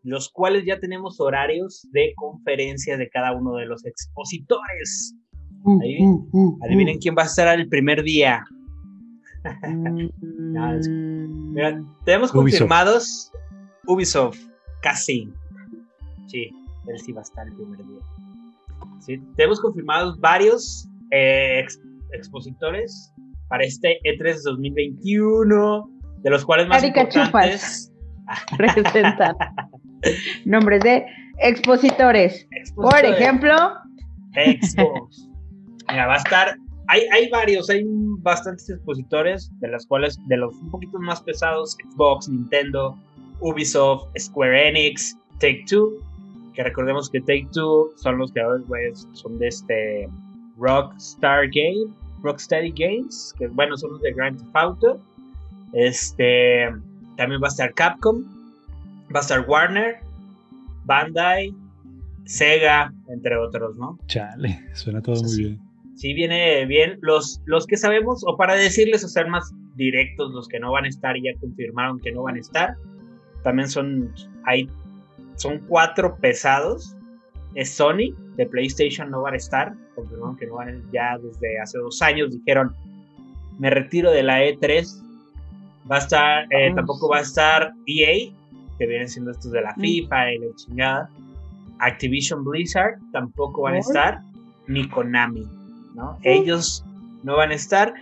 [0.03, 5.14] los cuales ya tenemos horarios de conferencias de cada uno de los expositores.
[5.64, 8.44] Uh, uh, uh, adivinen quién va a estar el primer día.
[9.62, 10.09] Mm,
[11.55, 13.31] Mira, tenemos confirmados
[13.87, 14.38] Ubisoft,
[14.83, 15.29] casi.
[16.27, 16.51] Sí,
[16.87, 18.01] él sí va a estar el primer día.
[19.01, 21.64] Sí, tenemos confirmados varios eh,
[22.12, 23.12] expositores
[23.48, 25.90] para este E3 2021,
[26.22, 27.92] de los cuales más importantes
[28.59, 29.37] representan
[30.44, 31.05] nombres de
[31.38, 32.48] expositores.
[32.75, 33.55] Por ejemplo,
[34.35, 35.32] Xbox.
[35.92, 36.57] Mira, va a estar.
[36.88, 41.76] Hay, hay varios, hay bastantes expositores, de los cuales, de los un poquito más pesados,
[41.92, 42.98] Xbox, Nintendo,
[43.40, 45.92] Ubisoft, Square Enix, Take Two,
[46.55, 50.09] que recordemos que Take Two son los creadores, pues, son de este
[50.59, 55.00] Rockstar Game, Rocksteady Games, que bueno, son los de Grand Theft Auto.
[55.72, 56.68] Este,
[57.16, 58.22] también va a estar Capcom,
[59.14, 60.00] va a estar Warner,
[60.85, 61.55] Bandai,
[62.24, 63.98] Sega, entre otros, ¿no?
[64.07, 65.62] Chale, suena todo muy bien.
[65.94, 66.98] Sí, viene bien.
[67.02, 70.85] Los, los que sabemos, o para decirles o ser más directos, los que no van
[70.85, 72.76] a estar y ya confirmaron que no van a estar,
[73.42, 74.12] también son,
[74.44, 74.68] hay,
[75.37, 76.96] son cuatro pesados.
[77.55, 81.61] Es Sony, de PlayStation no van a estar, confirmaron que no van a, ya desde
[81.61, 82.74] hace dos años dijeron,
[83.59, 85.02] me retiro de la E3.
[85.90, 88.33] Va a estar, eh, tampoco va a estar EA,
[88.78, 89.81] que vienen siendo estos de la mm.
[89.81, 91.11] FIFA y la chingada.
[91.81, 94.20] Activision Blizzard tampoco van a estar,
[94.68, 95.44] ni Konami,
[95.94, 96.18] ¿no?
[96.22, 96.85] Ellos
[97.22, 97.94] no van a estar.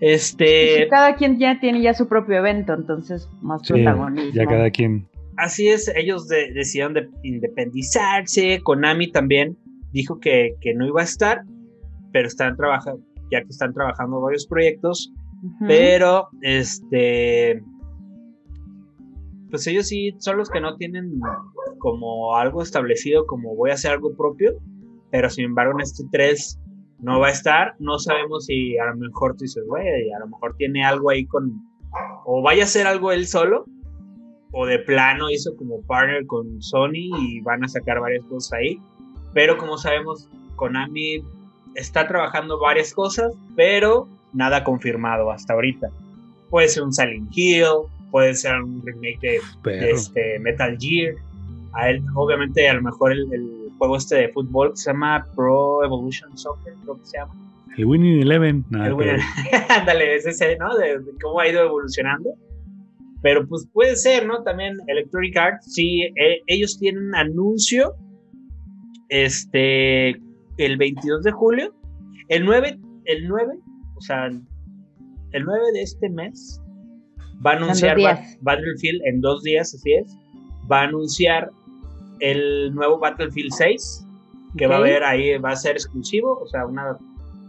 [0.00, 0.88] Este.
[0.90, 4.32] cada quien ya tiene ya su propio evento, entonces más protagonismo.
[4.34, 5.08] Ya cada quien.
[5.36, 8.60] Así es, ellos decidieron de independizarse.
[8.62, 9.56] Konami también
[9.92, 11.42] dijo que, no iba a estar,
[12.12, 15.12] pero están trabajando, ya que están trabajando varios proyectos.
[15.66, 17.62] Pero, este.
[19.50, 21.20] Pues ellos sí son los que no tienen
[21.78, 24.54] como algo establecido, como voy a hacer algo propio.
[25.10, 26.58] Pero sin embargo, en este 3
[26.98, 27.74] no va a estar.
[27.78, 31.26] No sabemos si a lo mejor tú dices, güey, a lo mejor tiene algo ahí
[31.26, 31.52] con.
[32.24, 33.64] O vaya a hacer algo él solo,
[34.52, 38.80] o de plano hizo como partner con Sony y van a sacar varias cosas ahí.
[39.32, 41.22] Pero como sabemos, Konami
[41.74, 45.90] está trabajando varias cosas, pero nada confirmado hasta ahorita.
[46.50, 51.14] Puede ser un Silent Hill, puede ser un remake de, este Metal Gear.
[51.72, 55.84] A él, obviamente, a lo mejor el, juego este de fútbol que se llama Pro
[55.84, 57.34] Evolution Soccer, creo que se llama.
[57.76, 58.64] El Winning Eleven.
[59.68, 60.76] Ándale, es ese, ¿no?
[60.76, 62.30] De, cómo ha ido evolucionando.
[63.22, 64.42] Pero pues puede ser, ¿no?
[64.42, 67.94] También Electronic Arts, sí, eh, ellos tienen un anuncio
[69.08, 70.10] este,
[70.58, 71.74] el 22 de julio.
[72.28, 73.58] El 9, el 9,
[73.96, 76.60] o sea, el 9 de este mes
[77.44, 77.96] va a anunciar
[78.40, 80.16] Battlefield en dos días, así es.
[80.70, 81.50] Va a anunciar
[82.20, 84.06] el nuevo Battlefield 6,
[84.56, 86.96] que va a haber ahí, va a ser exclusivo, o sea, una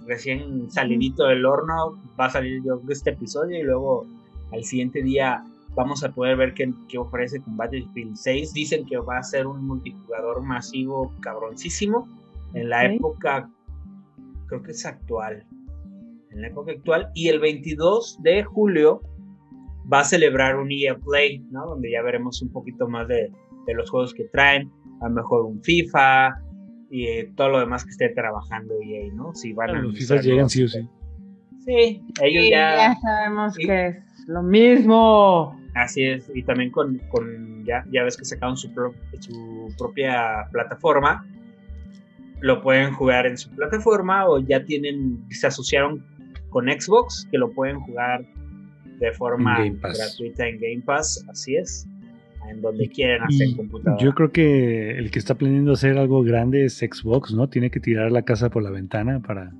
[0.06, 4.06] recién salidito del horno, va a salir yo este episodio y luego
[4.52, 5.44] al siguiente día
[5.76, 8.54] vamos a poder ver qué, qué, ofrece con Battlefield 6.
[8.54, 12.08] Dicen que va a ser un multijugador masivo cabroncísimo
[12.54, 13.50] en la época,
[14.48, 15.46] creo que es actual,
[16.32, 17.12] en la época actual.
[17.14, 19.02] Y el 22 de julio
[19.92, 21.66] va a celebrar un EA Play, ¿no?
[21.68, 23.32] Donde ya veremos un poquito más de,
[23.68, 26.42] de los juegos que traen, a lo mejor un FIFA
[26.90, 29.36] y eh, todo lo demás que esté trabajando EA, ¿no?
[29.36, 30.88] Si van a los FIFA llegan sí o sí.
[31.66, 32.76] Sí, ellos ya...
[32.78, 35.60] Ya sabemos que es lo mismo.
[35.76, 38.70] Así es, y también con, con ya, ya ves que sacaron su,
[39.20, 41.24] su propia plataforma,
[42.40, 46.04] lo pueden jugar en su plataforma o ya tienen, se asociaron
[46.50, 48.26] con Xbox, que lo pueden jugar
[49.00, 51.88] de forma gratuita en Game Pass, así es,
[52.50, 54.04] en donde quieren hacer computadora.
[54.04, 57.50] Yo creo que el que está planeando hacer algo grande es Xbox, ¿no?
[57.50, 59.52] Tiene que tirar la casa por la ventana para...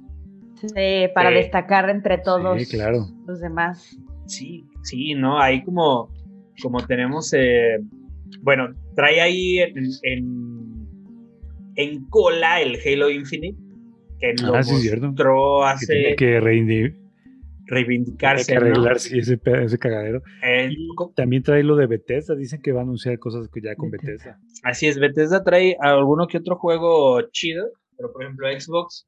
[0.56, 3.08] Sí, para destacar entre todos claro.
[3.28, 3.96] los demás.
[4.26, 5.40] Sí, sí, ¿no?
[5.40, 6.12] Ahí como,
[6.64, 7.78] como tenemos, eh,
[8.42, 9.76] bueno, trae ahí en,
[11.76, 13.58] en, cola el Halo Infinite,
[14.20, 16.16] que lo ah, mostró hace...
[16.16, 16.40] Que, que
[17.68, 18.54] reivindicarse.
[18.54, 20.24] Hay que arreglar ese, ese cagadero.
[20.44, 20.70] Eh,
[21.16, 24.40] también trae lo de Bethesda, dicen que va a anunciar cosas que ya con Bethesda.
[24.64, 29.08] Así es, Bethesda trae alguno que otro juego chido, pero por ejemplo Xbox,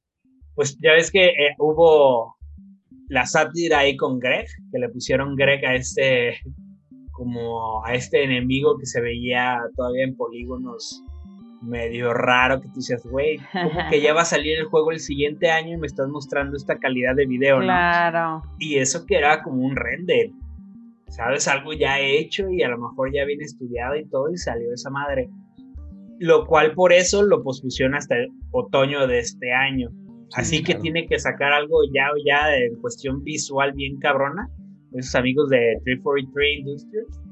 [0.56, 2.36] pues ya ves que eh, hubo
[3.08, 6.38] la sátira ahí con Greg, que le pusieron Greg a este
[7.12, 11.04] como a este enemigo que se veía todavía en polígonos
[11.62, 15.00] medio raro que tú decías, güey, como que ya va a salir el juego el
[15.00, 18.42] siguiente año y me estás mostrando esta calidad de video, claro.
[18.60, 20.32] Y eso que era como un render,
[21.10, 21.48] ¿sabes?
[21.48, 24.90] Algo ya hecho y a lo mejor ya viene estudiado y todo y salió esa
[24.90, 25.30] madre.
[26.20, 29.90] Lo cual por eso lo pospusieron hasta el otoño de este año.
[30.36, 34.50] Así que tiene que sacar algo ya o ya en cuestión visual bien cabrona.
[34.94, 37.29] Esos amigos de 343 Industries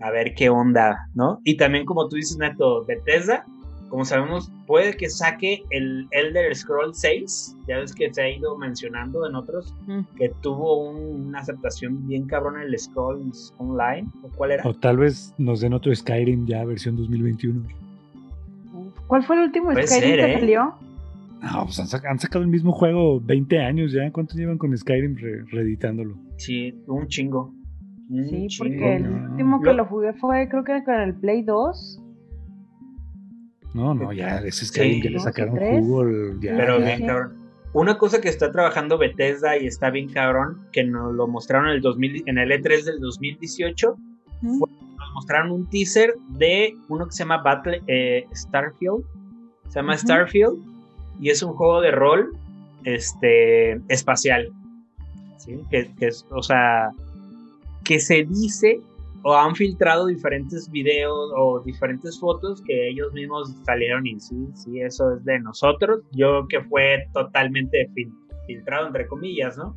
[0.00, 1.40] a ver qué onda, ¿no?
[1.44, 3.44] Y también como tú dices, Neto, Bethesda,
[3.88, 8.56] como sabemos, puede que saque el Elder Scroll 6, ya ves que se ha ido
[8.56, 9.74] mencionando en otros,
[10.16, 14.68] que tuvo una aceptación bien cabrona en el Scrolls Online, ¿o cuál era?
[14.68, 17.62] O tal vez nos den otro Skyrim ya, versión 2021.
[19.06, 20.38] ¿Cuál fue el último Skyrim que ¿eh?
[20.38, 20.74] salió?
[21.40, 24.10] No, pues han, sacado el mismo juego 20 años ya.
[24.10, 25.16] ¿Cuánto llevan con Skyrim
[25.50, 26.16] reeditándolo?
[26.36, 27.54] Sí, un chingo.
[28.08, 32.02] Sí, porque el último que lo jugué fue, creo que con el Play 2.
[33.74, 36.04] No, no, ya, ese es que ya le sacaron jugo.
[36.40, 37.36] Pero bien cabrón.
[37.74, 41.76] Una cosa que está trabajando Bethesda y está bien cabrón, que nos lo mostraron en
[41.76, 43.94] el, 2000, en el E3 del 2018,
[44.40, 49.04] nos mostraron un teaser de uno que se llama Battle eh, Starfield.
[49.68, 50.56] Se llama Starfield
[51.20, 52.32] y es un juego de rol
[52.84, 54.50] este, espacial.
[55.36, 55.60] ¿sí?
[55.70, 56.90] Que, que es, o sea,
[57.88, 58.82] que se dice
[59.24, 64.80] o han filtrado diferentes videos o diferentes fotos que ellos mismos salieron y sí, sí,
[64.80, 66.02] eso es de nosotros.
[66.12, 67.90] Yo que fue totalmente
[68.46, 69.74] filtrado, entre comillas, ¿no?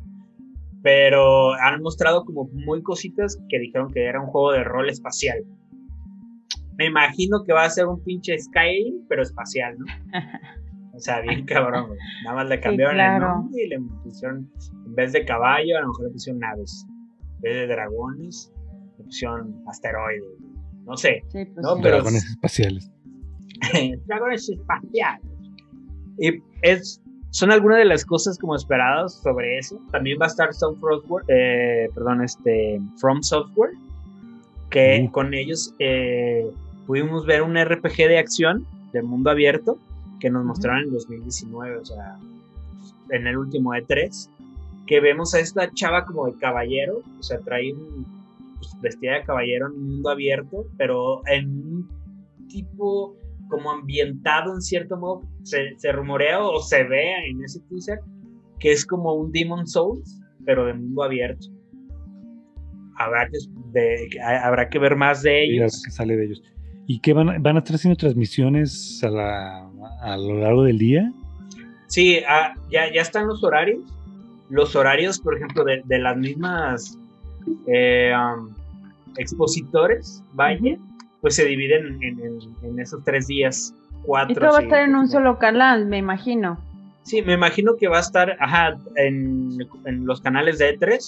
[0.82, 5.42] Pero han mostrado como muy cositas que dijeron que era un juego de rol espacial.
[6.76, 9.86] Me imagino que va a ser un pinche Skyrim, pero espacial, ¿no?
[10.94, 14.50] O sea, bien cabrón, Nada más le cambiaron el nombre y le pusieron,
[14.86, 16.86] en vez de caballo, a lo mejor le pusieron naves
[17.42, 18.52] de dragones,
[18.98, 20.24] opción asteroides,
[20.84, 21.22] no sé.
[21.32, 21.48] Pues
[21.82, 22.90] dragones espaciales.
[24.06, 25.26] dragones espaciales.
[26.18, 27.00] Y es,
[27.30, 29.78] son algunas de las cosas como esperadas sobre eso.
[29.90, 33.72] También va a estar Software, eh, perdón, este, From Software,
[34.70, 36.46] que con ellos eh,
[36.86, 39.78] pudimos ver un RPG de acción de mundo abierto
[40.20, 42.16] que nos mostraron en 2019, o sea,
[43.10, 44.28] en el último E3
[44.86, 48.04] que vemos a esta chava como de caballero, o sea, trae un,
[48.56, 51.88] pues, vestida de caballero en un mundo abierto, pero en un
[52.48, 53.16] tipo
[53.48, 57.98] como ambientado en cierto modo, se, se rumorea o se ve en ese teaser
[58.58, 61.48] que es como un Demon Souls, pero de mundo abierto.
[62.96, 65.82] Habrá que, habrá que ver más de ellos.
[65.84, 66.42] que sale de ellos.
[66.86, 69.68] ¿Y qué van, van a estar haciendo transmisiones a, la,
[70.00, 71.12] a lo largo del día?
[71.88, 73.80] Sí, ah, ya, ya están los horarios.
[74.52, 76.98] Los horarios, por ejemplo, de, de las mismas
[77.66, 78.50] eh, um,
[79.16, 80.76] expositores, vaya,
[81.22, 82.20] pues se dividen en,
[82.62, 84.34] en, esos tres días, cuatro.
[84.34, 86.58] Esto va a estar en un solo canal, me imagino.
[87.00, 91.00] Sí, me imagino que va a estar ajá, en, en los canales de E3,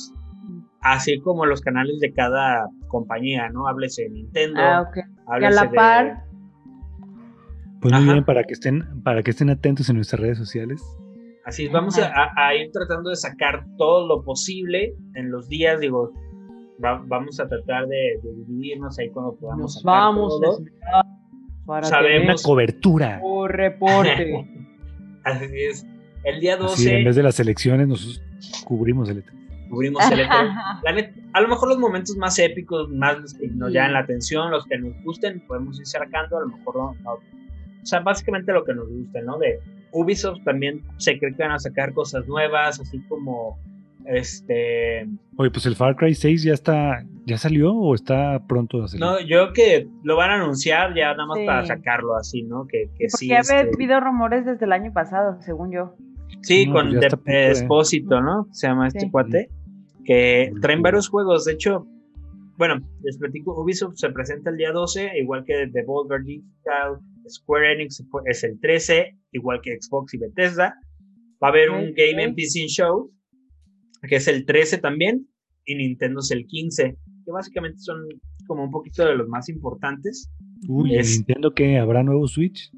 [0.81, 3.69] así como los canales de cada compañía, ¿no?
[3.69, 4.59] Háblese de Nintendo.
[4.63, 4.99] Ah, ok.
[5.27, 6.25] a la par.
[7.83, 10.83] Pues muy bien, para que, estén, para que estén atentos en nuestras redes sociales.
[11.45, 16.11] Así es, vamos a, ir tratando de sacar todo lo posible en los días, digo,
[16.79, 19.75] vamos a tratar de, dividirnos ahí cuando podamos.
[19.75, 20.41] Nos vamos
[21.67, 23.21] para Sabemos una cobertura.
[23.21, 24.49] Por reporte.
[25.25, 25.87] Así es.
[26.25, 26.99] El día 12.
[26.99, 28.23] en vez de las elecciones, nosotros
[28.65, 29.69] cubrimos el E3.
[29.69, 31.13] Cubrimos el E3.
[31.33, 34.65] a lo mejor los momentos más épicos, más los que nos llaman la atención, los
[34.65, 37.21] que nos gusten, podemos ir sacando, a lo mejor no, O
[37.87, 39.39] sea, básicamente lo que nos guste, ¿no?
[39.39, 39.61] De
[39.95, 43.59] Ubisoft también se cree que van a sacar cosas nuevas, así como
[44.07, 45.09] este.
[45.37, 47.05] Oye, pues el Far Cry 6 ya está.
[47.27, 49.01] ¿Ya salió o está pronto a salir?
[49.01, 52.67] No, yo creo que lo van a anunciar ya nada más para sacarlo así, ¿no?
[52.67, 53.29] Que, que sí.
[53.29, 55.97] Porque ha este habido rumores desde el año pasado, según yo.
[56.43, 58.47] Sí, con pues Despósito, ¿no?
[58.53, 59.49] Se llama este cuate.
[60.05, 61.47] Que traen varios juegos.
[61.47, 61.87] De hecho,
[62.59, 63.59] bueno, les platico.
[63.59, 66.99] Ubisoft se presenta el día 12, igual que Devolver Digital.
[67.27, 70.75] Square Enix es el 13, igual que Xbox y Bethesda.
[71.43, 73.11] Va a haber un Game and PC Show
[74.09, 75.27] que es el 13 también,
[75.65, 77.97] y Nintendo es el 15, que básicamente son
[78.47, 80.31] como un poquito de los más importantes.
[80.69, 82.71] Uy, ¿Nintendo que habrá nuevo Switch?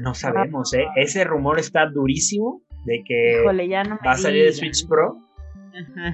[0.00, 0.86] No sabemos, ¿eh?
[0.96, 5.16] Ese rumor está durísimo de que va a salir el Switch Pro.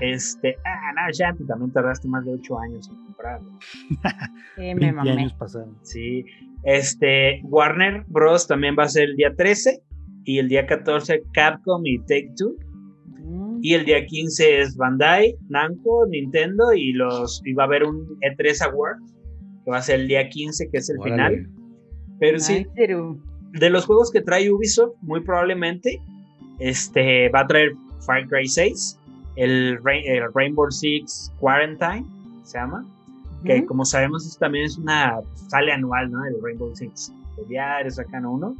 [0.01, 3.59] Este, ah, no, ya tú también tardaste más de 8 años en comprarlo.
[4.57, 5.13] Sí, me mamé.
[5.13, 5.77] años pasaron.
[5.83, 6.25] Sí,
[6.65, 8.47] este, Warner Bros.
[8.47, 9.83] también va a ser el día 13
[10.25, 12.57] y el día 14 Capcom y Take Two
[13.61, 18.19] y el día 15 es Bandai, Namco, Nintendo y los y va a haber un
[18.21, 18.99] E3 Award
[19.65, 21.49] que va a ser el día 15 que es el final.
[22.21, 26.01] Pero sí, de los juegos que trae Ubisoft, muy probablemente
[26.59, 27.73] este va a traer
[28.07, 28.99] Far Cry 6,
[29.39, 29.79] el,
[30.35, 32.05] Rainbow Six Quarantine
[32.43, 32.85] se llama,
[33.45, 36.25] que como sabemos también es una sale anual, ¿no?
[36.25, 37.13] El Rainbow Six,
[37.49, 38.57] ya eres acá uno.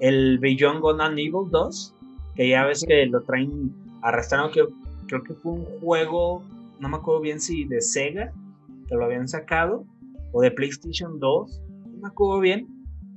[0.00, 1.94] El Beyond Gone and Evil 2,
[2.34, 4.64] que ya ves que lo traen arrastraron que
[5.06, 6.42] creo que fue un juego,
[6.80, 8.32] no me acuerdo bien si de Sega,
[8.88, 9.84] que lo habían sacado,
[10.32, 12.66] o de PlayStation 2, no me acuerdo bien,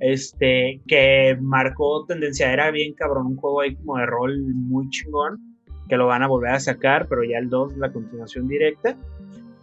[0.00, 5.55] este, que marcó tendencia, era bien cabrón, un juego ahí como de rol muy chingón,
[5.88, 8.96] que lo van a volver a sacar, pero ya el 2 es la continuación directa,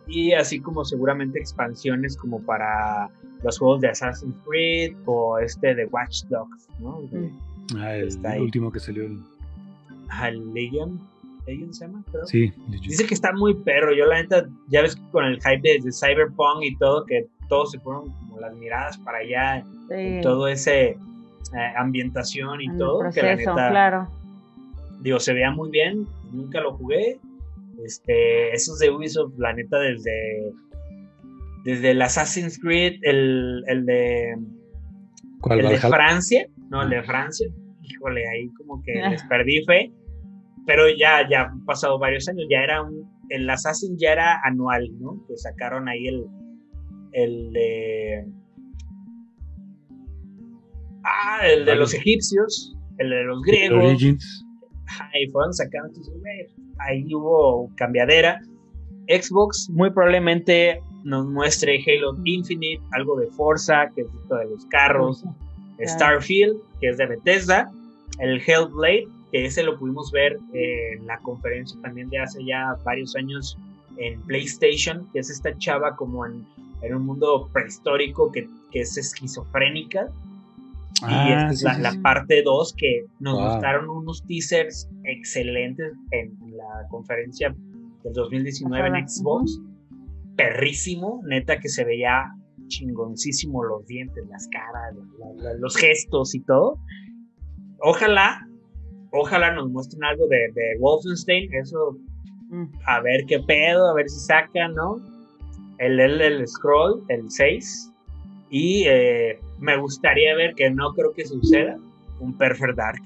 [0.08, 3.10] y así como seguramente expansiones como para
[3.44, 7.02] los juegos de Assassin's Creed o este de Watch Dogs, ¿no?
[7.78, 9.06] Ah, el, último que salió.
[10.10, 11.00] Al Legion,
[11.46, 12.54] se llama, Sí.
[12.68, 13.94] Dice que está muy perro.
[13.94, 17.80] Yo la neta, ya ves con el hype de, Cyberpunk y todo, que todos se
[17.80, 19.64] fueron como las miradas para allá,
[20.22, 20.98] todo ese eh,
[21.78, 23.10] ambientación y todo.
[23.12, 24.08] que la neta, claro.
[25.04, 27.20] Digo, se veía muy bien, nunca lo jugué.
[27.86, 30.54] Este, esos de Ubisoft, la neta, desde
[31.66, 34.36] desde el Assassin's Creed, el, el de
[35.40, 37.48] ¿Cuál, el de Francia, no, el de Francia,
[37.82, 39.92] híjole, ahí como que les perdí fe
[40.66, 44.90] pero ya, ya han pasado varios años, ya era un, el Assassin ya era anual,
[45.00, 45.24] ¿no?
[45.28, 46.26] Que sacaron ahí el,
[47.12, 48.26] el de...
[51.04, 53.84] Ah, el de los egipcios, el de los griegos.
[53.84, 54.43] Origins.
[55.14, 56.00] Ahí fueron sacando,
[56.80, 58.42] ahí hubo cambiadera.
[59.08, 64.66] Xbox muy probablemente nos muestre Halo Infinite, algo de Forza, que es esto de los
[64.68, 65.24] carros,
[65.82, 67.72] Starfield, que es de Bethesda,
[68.20, 73.16] el Hellblade, que ese lo pudimos ver en la conferencia también de hace ya varios
[73.16, 73.58] años
[73.98, 76.46] en PlayStation, que es esta chava como en,
[76.82, 80.08] en un mundo prehistórico que, que es esquizofrénica.
[81.02, 86.88] Y ah, esta es la, parte 2 que nos mostraron unos teasers excelentes en la
[86.90, 87.56] conferencia
[88.04, 89.60] del 2019 en Xbox.
[90.36, 92.24] Perrísimo, neta que se veía
[92.68, 94.96] chingoncísimo los dientes, las caras,
[95.60, 96.78] los gestos y todo.
[97.80, 98.48] Ojalá
[99.14, 101.98] ojalá nos muestren algo de, de Wolfenstein, eso,
[102.50, 102.66] mm.
[102.88, 104.98] a ver qué pedo, a ver si sacan, ¿no?
[105.78, 107.92] el el Scroll, el 6.
[108.50, 111.78] Y eh, me gustaría ver que no creo que suceda
[112.20, 113.02] un Perfect Dark.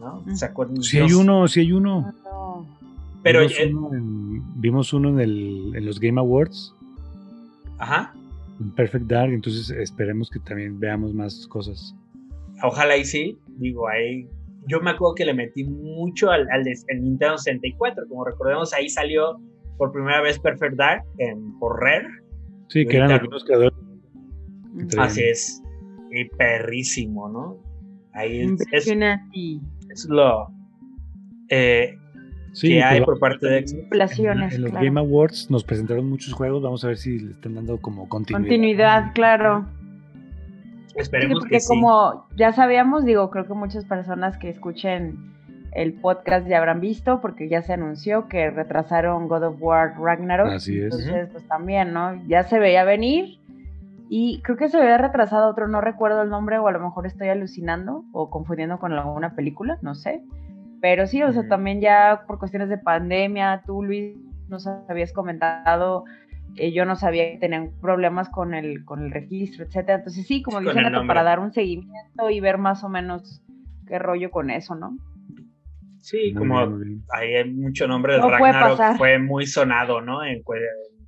[0.00, 0.24] ¿no?
[0.82, 2.12] Si hay uno, si hay uno.
[3.22, 3.40] Pero
[4.56, 6.74] vimos, uno, en, el, en, los Game Awards.
[7.78, 8.14] Ajá.
[8.74, 11.94] Perfect Dark, entonces esperemos que también veamos más cosas.
[12.62, 14.28] Ojalá y sí, digo, ahí
[14.66, 16.64] yo me acuerdo que le metí mucho al, al,
[17.00, 19.40] Nintendo 64, como recordemos ahí salió
[19.76, 22.08] por primera vez Perfect Dark en, por Rare.
[22.68, 23.72] Sí, que eran los creadores.
[24.98, 25.62] Así es,
[26.20, 27.58] y perrísimo, ¿no?
[28.12, 30.50] Ahí es, es, lo
[31.50, 31.98] eh,
[32.60, 36.84] que hay por parte de En, en los Game Awards nos presentaron muchos juegos, vamos
[36.84, 38.48] a ver si le están dando como continuidad.
[38.48, 39.66] Continuidad, claro.
[40.94, 45.34] Esperemos porque como ya sabíamos, digo, creo que muchas personas que escuchen
[45.72, 50.48] el podcast ya habrán visto, porque ya se anunció que retrasaron God of War Ragnarok.
[50.48, 50.84] Así es.
[50.84, 52.26] Entonces, pues también, ¿no?
[52.26, 53.38] Ya se veía venir.
[54.08, 57.06] Y creo que se había retrasado otro, no recuerdo el nombre, o a lo mejor
[57.06, 60.22] estoy alucinando o confundiendo con alguna película, no sé.
[60.80, 64.16] Pero sí, o sea, también ya por cuestiones de pandemia, tú, Luis,
[64.48, 66.04] nos habías comentado
[66.58, 69.98] eh, yo no sabía que tenían problemas con el, con el registro, etcétera.
[69.98, 73.42] Entonces sí, como dicen, para dar un seguimiento y ver más o menos
[73.86, 74.96] qué rollo con eso, ¿no?
[75.98, 76.58] Sí, como
[77.10, 80.24] ahí hay mucho nombre de Ragnarok, fue muy sonado, ¿no?
[80.24, 80.42] En,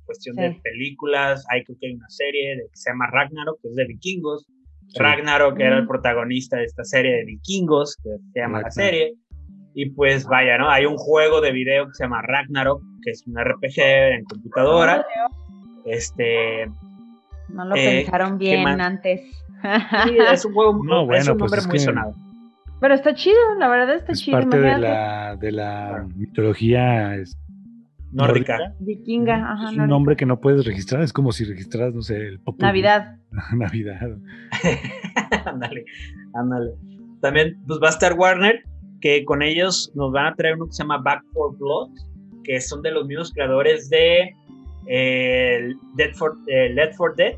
[0.09, 3.75] cuestión de películas, hay creo que hay una serie que se llama Ragnarok, que es
[3.75, 4.47] de vikingos.
[4.95, 9.13] Ragnarok era el protagonista de esta serie de vikingos, que se llama la serie.
[9.75, 10.67] Y pues vaya, ¿no?
[10.67, 13.79] Hay un juego de video que se llama Ragnarok, que es un RPG
[14.17, 15.05] en computadora.
[15.85, 16.65] Este.
[17.49, 19.21] No lo eh, pensaron bien antes.
[20.05, 22.15] Sí, es un juego no, es un pues nombre muy sonado.
[22.81, 24.39] Pero está chido, la verdad está es chido.
[24.39, 27.15] Parte de la, de la mitología
[28.11, 28.73] nórdica.
[28.79, 29.71] Vikinga, ajá.
[29.71, 33.17] Es un nombre que no puedes registrar, es como si registraras, no sé, el Navidad.
[33.55, 34.17] Navidad.
[35.45, 35.85] ándale,
[36.33, 36.71] ándale.
[37.21, 38.63] También, pues va a estar Warner,
[39.01, 41.89] que con ellos nos van a traer uno que se llama Back for Blood,
[42.43, 44.33] que son de los mismos creadores de
[44.87, 46.73] eh, Dead for, eh,
[47.15, 47.35] Dead.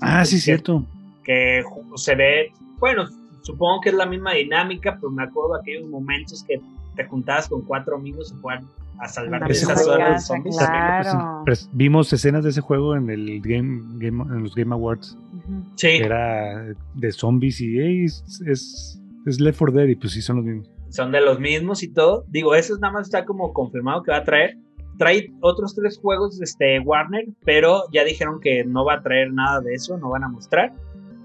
[0.00, 0.84] ah, sí, cierto.
[1.24, 1.62] Que
[1.96, 3.06] se ve, bueno,
[3.42, 6.60] supongo que es la misma dinámica, pero me acuerdo de aquellos momentos que
[6.96, 8.62] te juntabas con cuatro amigos y jugar
[8.98, 10.56] a salvar de esas horas zombies.
[11.44, 15.16] Pues, vimos escenas de ese juego en el game, game en los Game Awards.
[15.76, 15.88] Sí.
[15.88, 16.64] era
[16.94, 20.70] de zombies y es, es, es Left 4 Dead y pues sí son los mismos.
[20.90, 22.24] Son de los mismos y todo.
[22.28, 24.56] Digo, eso nada más está como confirmado que va a traer.
[24.96, 29.32] Trae otros tres juegos de este Warner, pero ya dijeron que no va a traer
[29.32, 30.72] nada de eso, no van a mostrar.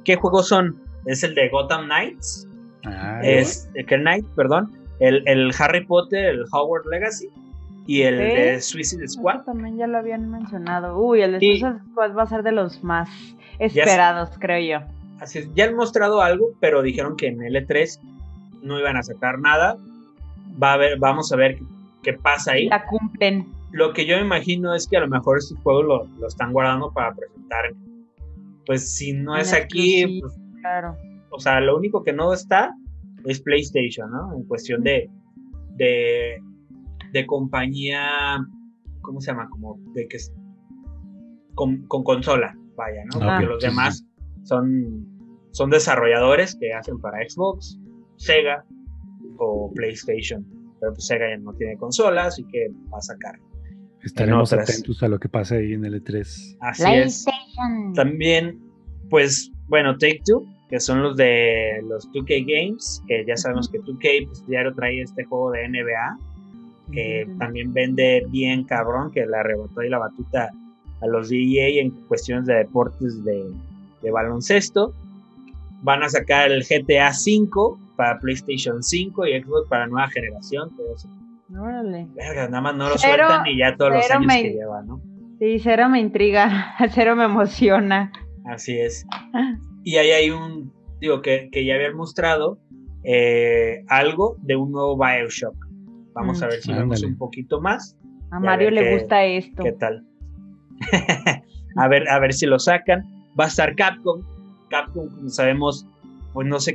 [0.03, 0.81] ¿Qué juegos son?
[1.05, 2.47] Es el de Gotham Knights.
[2.83, 4.71] Ah, es el Knight, perdón.
[4.99, 7.29] El, el, Harry Potter, el Howard Legacy
[7.89, 9.45] y el de Suicide Squad.
[9.45, 10.99] también ya lo habían mencionado.
[10.99, 13.09] Uy, el de Suicide Squad va a ser de los más
[13.57, 14.85] esperados, creo yo.
[15.19, 17.99] Así es, ya han mostrado algo, pero dijeron que en L3
[18.61, 19.75] no iban a sacar nada.
[20.61, 21.57] Va a ver, vamos a ver
[22.03, 22.67] qué, pasa ahí.
[22.67, 23.47] La cumplen.
[23.71, 26.53] Lo que yo me imagino es que a lo mejor estos juegos lo, lo están
[26.53, 27.73] guardando para presentar.
[28.67, 30.95] Pues si no es aquí, pues, claro.
[31.31, 32.71] O sea, lo único que no está
[33.25, 34.35] es PlayStation, ¿no?
[34.35, 35.09] En cuestión de,
[35.71, 36.39] de
[37.11, 38.39] de compañía,
[39.01, 39.49] ¿cómo se llama?
[39.49, 40.17] Como de que
[41.55, 43.19] con, con consola, vaya, ¿no?
[43.19, 44.05] Porque los demás
[44.43, 45.05] son,
[45.51, 47.79] son desarrolladores que hacen para Xbox,
[48.17, 48.65] Sega
[49.37, 50.45] o PlayStation.
[50.79, 53.39] Pero pues Sega ya no tiene consola, así que va a sacar.
[54.03, 56.57] Estaremos atentos a lo que pasa ahí en el E3.
[56.61, 57.25] Así es.
[57.95, 58.57] También,
[59.09, 63.79] pues, bueno, Take Two, que son los de los 2K Games, que ya sabemos que
[63.79, 66.17] 2K pues, diario trae este juego de NBA,
[66.91, 70.49] que también vende bien cabrón, que le arrebató ahí la batuta
[71.01, 74.93] a los DEA en cuestiones de deportes de, baloncesto.
[75.81, 80.69] Van a sacar el GTA V para PlayStation 5 y Xbox para nueva generación.
[80.75, 82.07] Pero Órale.
[82.13, 85.01] Verga, nada más no lo sueltan y ya todos los años que lleva, ¿no?
[85.39, 88.11] Sí, cero me intriga, cero me emociona.
[88.45, 89.05] Así es.
[89.81, 92.59] Y ahí hay un, digo, que, que ya habían mostrado
[93.03, 95.55] eh, algo de un nuevo Bioshock.
[96.13, 97.95] Vamos a ver si vemos un poquito más.
[98.31, 99.63] A Mario le gusta esto.
[99.63, 100.05] ¿Qué tal?
[101.75, 103.03] a ver, a ver si lo sacan.
[103.39, 104.21] Va a estar Capcom.
[104.69, 105.85] Capcom, como sabemos,
[106.33, 106.73] pues no sé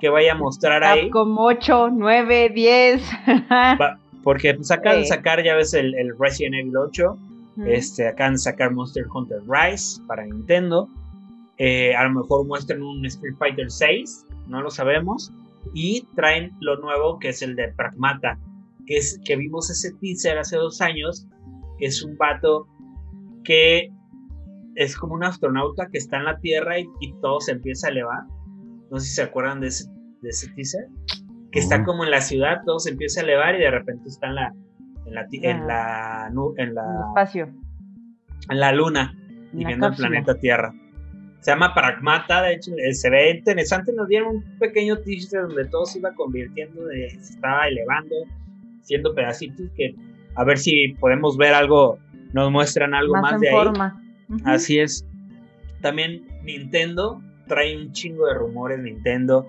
[0.00, 1.02] qué, vaya a mostrar ahí.
[1.02, 3.02] Capcom 8, 9, 10.
[4.22, 7.18] porque pues acaban de sacar, ya ves, el, Resident Evil 8.
[7.66, 10.88] Este, acaban de sacar Monster Hunter Rise para Nintendo.
[11.58, 15.32] Eh, a lo mejor muestran un Street Fighter 6, no lo sabemos.
[15.72, 18.38] Y traen lo nuevo que es el de Pragmata,
[18.86, 21.26] que, es, que vimos ese teaser hace dos años,
[21.78, 22.66] que es un vato
[23.44, 23.90] que
[24.76, 26.86] es como un astronauta que está en la Tierra y,
[27.20, 28.22] todo se empieza a elevar.
[28.90, 29.88] No sé si se acuerdan de ese,
[30.22, 30.88] de ese teaser.
[31.52, 34.26] Que está como en la ciudad, todo se empieza a elevar y de repente está
[34.26, 34.54] en la,
[35.06, 37.54] en la, en la, en la, espacio.
[38.50, 39.16] En la luna
[39.52, 40.74] y viendo el planeta Tierra.
[41.40, 43.92] Se llama Pragmata, de hecho, eh, se ve interesante.
[43.92, 48.16] Nos dieron un pequeño teaser donde todo se iba convirtiendo, se estaba elevando,
[48.84, 49.94] siendo pedacitos que
[50.36, 51.98] a ver si podemos ver algo,
[52.32, 54.00] nos muestran algo más, de forma.
[54.28, 54.40] ahí.
[54.44, 55.06] Así es.
[55.80, 59.46] También Nintendo trae un chingo de rumores Nintendo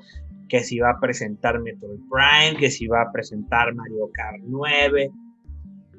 [0.50, 5.12] que si va a presentar Metroid Prime, que si va a presentar Mario Kart 9,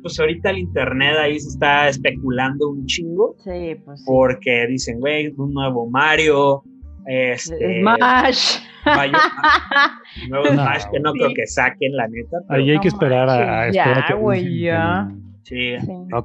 [0.03, 3.35] pues ahorita el internet ahí se está especulando un chingo.
[3.43, 4.05] Sí, pues.
[4.07, 6.63] Porque dicen, güey, un nuevo Mario.
[7.07, 8.59] Este, Smash.
[10.29, 12.39] nuevo Smash que no creo que saquen, la neta.
[12.49, 15.09] ahí hay que esperar a, Ya, güey, ya.
[15.43, 15.75] Sí.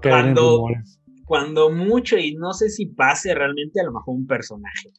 [0.01, 0.67] cuando,
[1.25, 4.89] cuando mucho, y no sé si pase realmente, a lo mejor un personaje.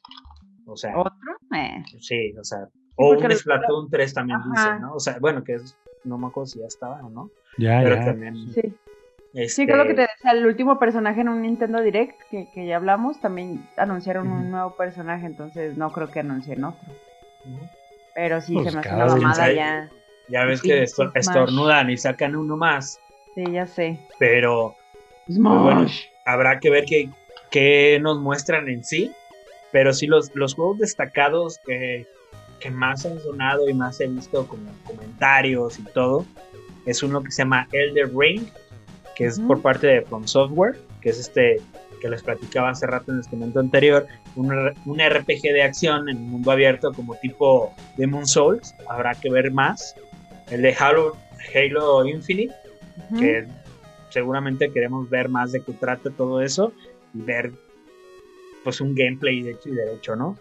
[0.67, 0.97] O sea.
[0.97, 1.13] ¿Otro?
[1.57, 1.83] Eh.
[1.99, 2.69] Sí, o sea.
[2.97, 4.95] O un Splatoon 3 también dice, ¿no?
[4.95, 7.31] O sea, bueno, que es, no me acuerdo si ya estaba o no.
[7.59, 8.05] Ya, pero ya.
[8.05, 8.35] también.
[8.53, 8.75] Sí.
[9.49, 12.77] Sí, creo que te decía, el último personaje en un Nintendo Direct, que, que ya
[12.77, 16.93] hablamos, también anunciaron un nuevo personaje, entonces no creo que anuncien otro.
[18.15, 19.91] Pero sí, Pues se me hace una mamada ya.
[20.29, 23.01] Ya ves Sí, que estor- estornudan y sacan uno más,
[23.35, 23.99] Sí, ya sé.
[24.19, 24.77] pero
[25.31, 25.63] Smash.
[25.63, 25.87] bueno,
[26.25, 27.09] habrá que ver qué,
[27.51, 29.13] qué nos muestran en sí.
[29.73, 32.07] Pero sí, los, los juegos destacados que,
[32.61, 36.27] que más han sonado y más he visto como comentarios y todo,
[36.85, 38.47] es uno que se llama Elder Ring,
[39.17, 41.57] que es por parte de From Software, que es este
[42.03, 44.07] que les platicaba hace rato en el segmento anterior,
[44.37, 49.51] un, un RPG de acción en mundo abierto como tipo Demon Souls, habrá que ver
[49.53, 49.95] más.
[50.51, 51.17] El de Halo,
[51.55, 52.55] Halo Infinite,
[53.19, 53.47] que
[54.11, 56.73] seguramente queremos ver más de qué trata todo eso
[57.15, 57.53] y ver
[58.65, 60.39] pues un gameplay de hecho y derecho, ¿no?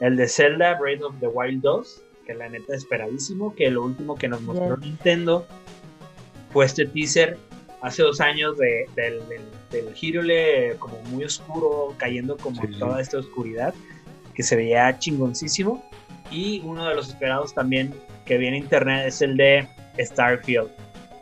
[0.00, 4.16] El de Zelda Breath of the Wild 2, que la neta esperadísimo, que lo último
[4.16, 4.76] que nos mostró.
[4.78, 5.46] Nintendo
[6.52, 7.36] fue este teaser
[7.80, 13.00] hace dos años de, del, del, del como muy oscuro, cayendo como Sí, en toda
[13.00, 13.74] esta oscuridad,
[14.34, 15.84] que se veía chingoncísimo.
[16.30, 17.92] Y uno de los esperados también
[18.24, 19.68] que viene a internet es el de
[19.98, 20.70] Starfield,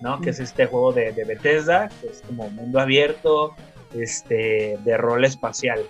[0.00, 0.20] ¿no?
[0.20, 3.54] Que es este juego de, de Bethesda, que es como mundo abierto,
[3.94, 5.80] este, de rol espacial.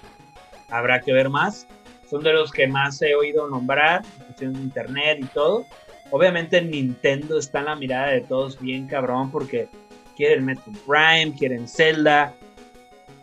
[0.71, 1.67] Habrá que ver más.
[2.09, 4.03] Son de los que más he oído nombrar,
[4.41, 5.67] en internet y todo.
[6.11, 9.69] Obviamente Nintendo está en la mirada de todos bien cabrón porque
[10.19, 12.35] quieren Metroid Prime, quieren Zelda,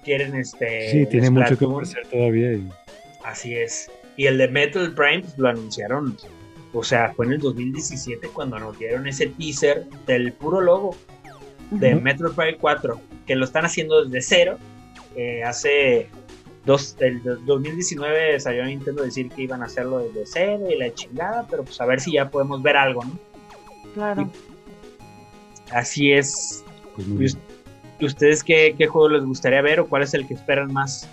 [0.04, 0.90] quieren este...
[0.92, 2.54] Sí, tiene mucho que ofrecer todavía.
[2.54, 2.68] y-
[3.24, 3.92] Así es.
[4.18, 6.18] Y el de Metal Prime pues, lo anunciaron.
[6.74, 10.96] O sea, fue en el 2017 cuando nos dieron ese teaser del puro logo
[11.72, 12.02] de Ujú.
[12.02, 14.58] Metal Prime 4, que lo están haciendo desde cero.
[15.16, 16.08] Eh, hace
[16.66, 20.78] dos, el do- 2019 salió Nintendo a decir que iban a hacerlo desde cero y
[20.78, 23.20] la chingada, pero pues a ver si ya podemos ver algo, ¿no?
[23.94, 24.30] Claro.
[25.72, 26.64] Así es.
[26.96, 27.46] Pues, ¿Y muy us- bien.
[28.00, 31.10] ¿y ustedes qué, qué juego les gustaría ver o cuál es el que esperan más?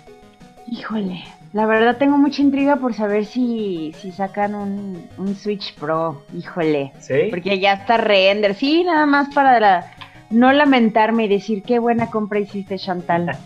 [0.67, 1.23] Híjole,
[1.53, 6.23] la verdad tengo mucha intriga por saber si, si sacan un, un Switch Pro.
[6.37, 6.91] Híjole.
[6.99, 7.27] ¿Sí?
[7.29, 8.55] Porque ya está render.
[8.55, 9.91] Sí, nada más para la-
[10.29, 13.37] no lamentarme y decir qué buena compra hiciste, Chantal.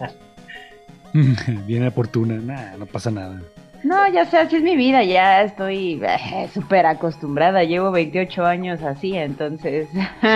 [1.66, 2.36] Bien oportuna.
[2.36, 3.42] Nah, no pasa nada.
[3.84, 8.82] No, ya sé, así es mi vida, ya estoy eh, súper acostumbrada, llevo 28 años
[8.82, 9.88] así, entonces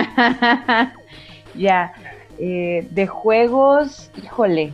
[1.54, 1.92] ya.
[2.38, 4.72] Eh, de juegos, híjole.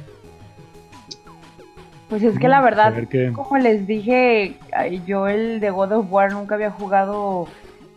[2.08, 2.94] Pues es que la A verdad,
[3.34, 4.56] como les dije,
[5.06, 7.46] yo el de God of War nunca había jugado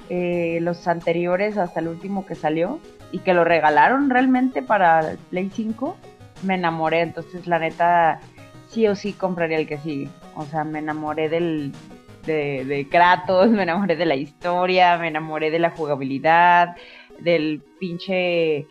[0.09, 2.79] eh, los anteriores hasta el último que salió
[3.13, 5.95] y que lo regalaron realmente para el Play 5.
[6.43, 8.19] Me enamoré, entonces la neta
[8.67, 10.09] sí o sí compraría el que sigue.
[10.35, 11.71] O sea, me enamoré del
[12.25, 16.75] de, de Kratos, me enamoré de la historia, me enamoré de la jugabilidad,
[17.23, 18.67] del pinche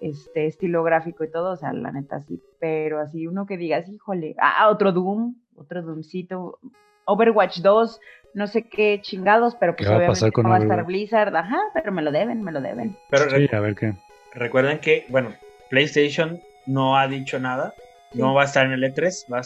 [0.00, 3.88] este estilo gráfico y todo, o sea, la neta sí, pero así uno que digas,
[3.88, 6.58] híjole, ah, otro Doom, otro Doomcito,
[7.06, 8.00] Overwatch 2,
[8.34, 10.60] no sé qué chingados, pero pues ¿Qué va a obviamente pasar con no va a
[10.60, 10.84] estar?
[10.84, 12.96] Blizzard, ajá, pero me lo deben, me lo deben.
[13.10, 13.94] Pero Sí, a ver qué.
[14.34, 15.32] recuerden que, bueno,
[15.70, 17.74] PlayStation no ha dicho nada.
[18.12, 19.26] No va a estar en el E3.
[19.32, 19.42] va a-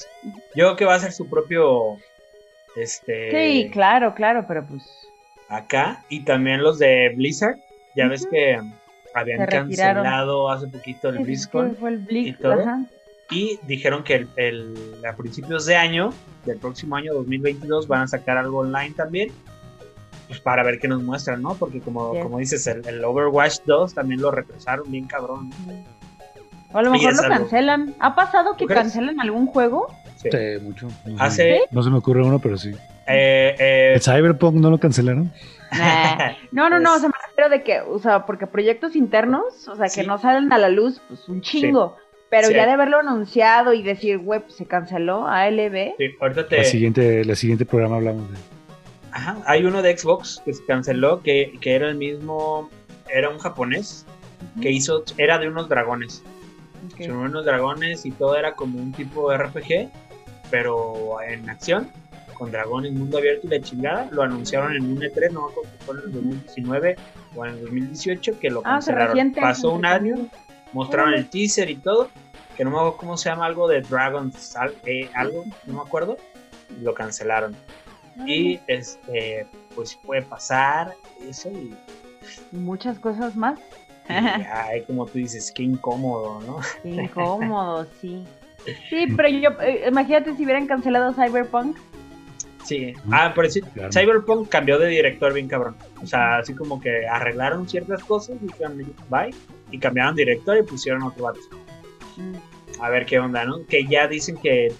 [0.55, 1.97] yo creo que va a ser su propio.
[2.77, 3.31] Este.
[3.31, 4.85] Sí, claro, claro, pero pues
[5.49, 6.05] Acá.
[6.11, 7.57] Y también los de Blizzard.
[7.99, 8.59] Ya ves que
[9.15, 11.71] habían Se cancelado hace poquito el BlizzCon.
[11.71, 12.53] sí, fue el Blizz, y todo.
[12.61, 12.85] ajá.
[13.31, 16.15] Y dijeron que el, el- a principios de año,
[16.47, 19.31] del próximo año 2022, van a sacar algo online también.
[20.29, 21.55] Pues para ver qué nos muestran, ¿no?
[21.55, 22.23] Porque como, Yes.
[22.23, 25.51] como dices, el, el Overwatch 2 también lo retrasaron bien cabrón.
[26.73, 27.95] O a lo mejor lo cancelan.
[27.99, 29.89] ¿Ha pasado que cancelan algún juego?
[30.17, 30.29] Sí,
[30.63, 30.89] mucho.
[31.07, 31.63] No, Hace...
[31.71, 32.71] no se me ocurre uno, pero sí.
[33.07, 33.93] Eh, eh...
[33.95, 35.33] ¿El Cyberpunk no lo cancelaron?
[36.53, 39.77] no, no, no, o sea, me refiero de que, o sea, porque proyectos internos, o
[39.77, 41.97] sea, que no salen a la luz, pues un chingo.
[42.31, 45.95] Pero ya de haberlo anunciado y decir, web, se canceló, ALB.
[45.97, 46.59] Sí, ahorita te...
[46.59, 48.37] La siguiente, la siguiente programa hablamos de...
[49.13, 52.69] Ajá, hay uno de Xbox que se canceló, que, que era el mismo,
[53.09, 54.05] era un japonés,
[54.61, 56.23] que hizo, era de unos dragones.
[56.99, 59.91] Son unos dragones y todo era como un tipo RPG,
[60.51, 61.91] pero en acción
[62.39, 64.09] con dragones, mundo abierto y la chingada.
[64.13, 66.97] Lo anunciaron en un E3, no me fue en el 2019
[67.35, 69.35] o en el 2018, que lo ah, cancelaron.
[69.35, 70.29] Pasó un año,
[70.73, 72.09] mostraron el teaser y todo,
[72.57, 74.55] que no me acuerdo cómo se llama, algo de Dragons,
[74.87, 76.17] eh, algo, no me acuerdo,
[76.79, 77.57] y lo cancelaron.
[78.27, 80.95] Y este, pues puede pasar
[81.29, 81.75] eso y.
[82.53, 83.59] muchas cosas más.
[84.09, 86.61] ay, como tú dices, qué incómodo, ¿no?
[86.83, 88.25] Qué incómodo, sí.
[88.89, 91.77] Sí, pero yo, eh, imagínate si hubieran cancelado Cyberpunk,
[92.69, 92.93] Sí.
[93.11, 95.75] Ah, por decir, Cyberpunk cambió de director bien cabrón.
[96.03, 98.77] O sea, así como que arreglaron ciertas cosas y dijeron
[99.09, 99.35] bye.
[99.71, 101.41] Y cambiaron director y pusieron otro vato.
[102.79, 103.65] A ver qué onda, ¿no?
[103.67, 104.71] Que ya dicen que,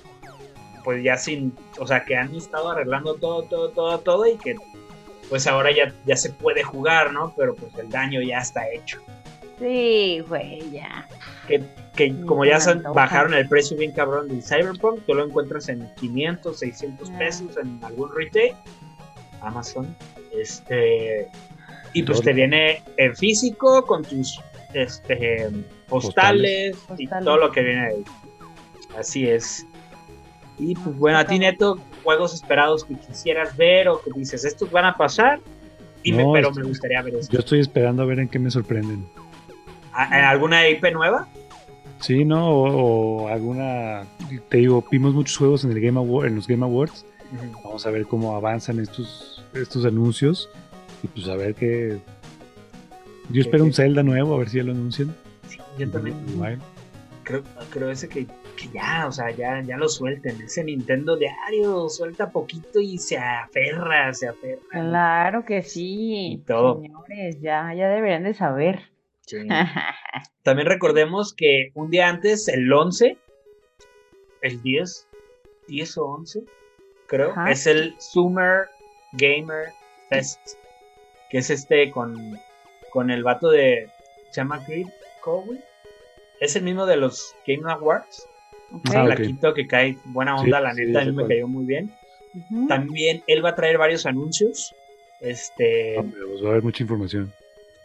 [0.85, 4.57] pues ya sin, o sea, que han estado arreglando todo, todo, todo, todo y que,
[5.31, 7.33] pues ahora ya, ya se puede jugar, ¿no?
[7.39, 9.01] Pero pues el daño ya está hecho.
[9.59, 11.07] Sí, güey, ya.
[11.47, 11.63] Que
[11.99, 12.59] que como ya
[12.95, 17.19] bajaron el precio bien cabrón del Cyberpunk, tú lo encuentras en 500, 600 ah.
[17.19, 18.55] pesos en algún retail,
[19.41, 19.97] Amazon,
[20.33, 21.27] este,
[21.93, 24.41] y pues te viene en físico con tus
[24.75, 25.49] este,
[25.89, 28.05] postales, y todo lo que viene ahí.
[28.97, 29.67] Así es.
[30.57, 34.71] Y pues bueno, a ti Neto, juegos esperados que quisieras ver o que dices, estos
[34.71, 35.41] van a pasar,
[36.05, 37.33] dime, pero me gustaría ver esto.
[37.33, 39.05] Yo estoy esperando a ver en qué me sorprenden.
[40.07, 41.27] ¿En alguna IP nueva?
[42.01, 42.49] Sí, ¿no?
[42.49, 44.05] O, alguna.
[44.49, 47.05] Te digo, vimos muchos juegos en, el Game en los Game Awards.
[47.65, 50.49] Vamos a ver cómo avanzan estos, estos anuncios.
[51.03, 51.99] Y pues a ver qué.
[53.31, 55.15] Yo espero un Zelda nuevo, a ver si ya lo anuncian.
[55.49, 56.17] Sí, yo también.
[57.25, 58.27] Creo, creo ese que,
[58.57, 60.41] que, ya, o sea, ya, ya lo suelten.
[60.41, 64.63] Ese Nintendo diario suelta poquito y se aferra, se aferra.
[64.71, 66.43] Claro que sí.
[66.47, 68.81] Señores, ya, ya deberían de saber.
[70.43, 73.17] También recordemos que un día antes, el 11,
[74.43, 75.09] el 10,
[75.69, 76.43] 10 o 11,
[77.07, 78.69] creo, es el Summer
[79.13, 79.69] Gamer
[80.09, 80.41] Fest,
[81.31, 82.39] que es este con,
[82.91, 83.89] con el vato de,
[84.33, 84.89] llama Creed
[85.23, 85.61] Cowell,
[86.41, 88.29] es el mismo de los Game Awards,
[88.71, 89.17] un ah,
[89.55, 91.91] que cae buena onda, la neta, a mí me cayó muy bien.
[92.69, 94.75] También él va a traer varios anuncios.
[95.23, 95.95] Este.
[95.97, 97.33] Pues va a haber mucha información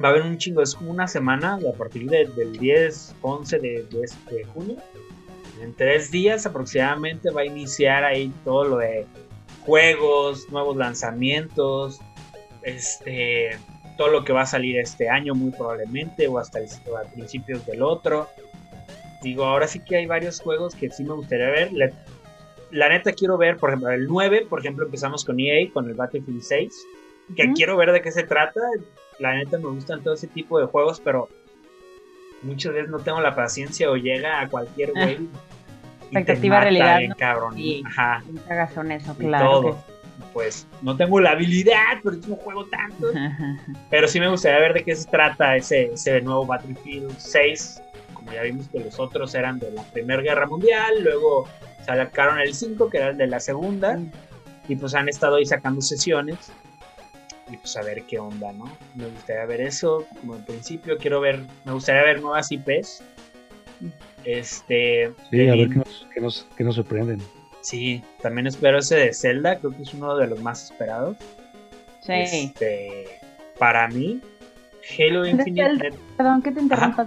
[0.01, 3.83] va a haber un chingo, es como una semana a partir del 10, 11 de,
[3.83, 4.77] de, junio.
[5.61, 9.05] En tres días aproximadamente va a iniciar ahí todo lo de
[9.65, 12.01] juegos, nuevos lanzamientos,
[12.63, 13.51] este,
[13.97, 17.65] todo lo que va a salir este año muy probablemente o hasta el, a principios
[17.65, 18.27] del otro.
[19.21, 21.71] Digo, ahora sí que hay varios juegos que sí me gustaría ver.
[22.71, 25.93] la neta quiero ver, por ejemplo, el 9, por ejemplo, empezamos con EA, con el
[25.93, 26.73] Battlefield 6,
[27.37, 28.59] que quiero ver de qué se trata
[29.23, 31.29] la neta me gustan todo ese tipo de juegos, pero
[32.41, 35.05] muchas veces no tengo la paciencia o llega a cualquier ah.
[35.05, 35.29] güey.
[36.11, 36.99] Expectativa realidad.
[37.17, 37.55] cabrón.
[37.85, 38.21] Ajá.
[38.75, 39.81] son eso, claro.
[40.33, 43.07] Pues no tengo la habilidad, pero no juego tanto.
[43.89, 47.81] pero sí me gustaría ver de qué se trata ese, ese nuevo Battlefield 6.
[48.13, 51.47] Como ya vimos que los otros eran de la Primera Guerra Mundial, luego
[51.85, 53.97] sacaron el 5, que era el de la Segunda.
[54.67, 56.51] Y pues han estado ahí sacando sesiones
[57.49, 58.65] y pues a ver qué onda, ¿no?
[58.95, 63.03] Me gustaría ver eso, como en principio quiero ver, me gustaría ver nuevas IPs.
[64.23, 65.11] Este.
[65.29, 65.75] Sí, a ver qué
[66.21, 67.19] nos, qué nos, sorprenden.
[67.61, 71.17] Sí, también espero ese de Zelda, creo que es uno de los más esperados.
[72.01, 72.13] Sí.
[72.13, 73.19] Este,
[73.57, 74.21] para mí,
[74.97, 75.93] Halo Infinite.
[76.17, 77.05] perdón que te interrumpa.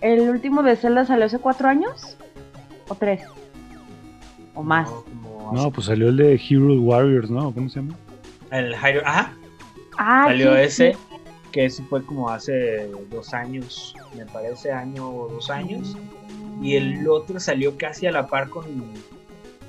[0.00, 2.16] ¿El último de Zelda salió hace cuatro años?
[2.88, 3.22] ¿O tres?
[4.54, 4.88] ¿O más?
[5.52, 7.52] No, pues salió el de Hero Warriors, ¿no?
[7.52, 7.96] ¿Cómo se llama?
[8.50, 9.34] El Hero, ajá,
[10.02, 10.96] Ah, salió ese,
[11.52, 15.94] que ese fue como hace dos años, me parece, año o dos años.
[16.62, 18.64] Y el otro salió casi a la par con,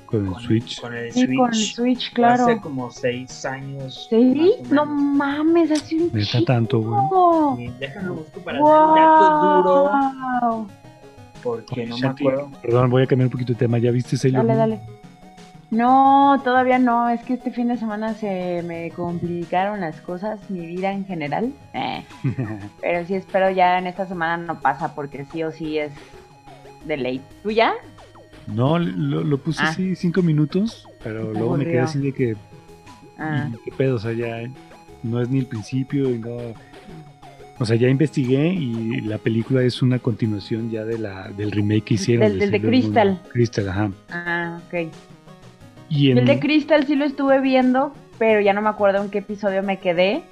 [0.06, 0.80] con el Switch.
[0.80, 1.38] Con el sí, Switch.
[1.38, 2.44] con el Switch, claro.
[2.44, 4.06] Hace como seis años.
[4.08, 4.54] ¿Sí?
[4.70, 7.70] No mames, hace un ¿Neta tanto, güey?
[7.78, 8.94] Déjalo busco para wow.
[8.94, 10.66] dato duro.
[11.42, 12.50] Porque no me acuerdo.
[12.62, 13.76] Perdón, voy a cambiar un poquito de tema.
[13.76, 15.01] ¿Ya viste Sailor Dale, dale.
[15.72, 17.08] No, todavía no.
[17.08, 21.50] Es que este fin de semana se me complicaron las cosas, mi vida en general.
[21.72, 22.04] Eh.
[22.82, 25.90] Pero sí espero ya en esta semana no pasa porque sí o sí es
[26.84, 27.22] de ley.
[27.42, 27.72] ¿Tú ya?
[28.46, 29.68] No, lo, puse ah.
[29.68, 32.36] así cinco minutos, pero luego me quedé así de que.
[33.16, 33.48] Ah.
[33.64, 33.96] ¿Qué pedo?
[33.96, 34.42] O sea, ya
[35.04, 36.36] no es ni el principio y no.
[37.60, 41.84] O sea, ya investigué y la película es una continuación ya de la, del remake
[41.84, 42.36] que hicieron.
[42.36, 43.22] Del, de Crystal.
[43.30, 43.90] Crystal, ajá.
[44.10, 44.92] Ah, ok.
[45.94, 49.18] Y El de Crystal sí lo estuve viendo, pero ya no me acuerdo en qué
[49.18, 50.22] episodio me quedé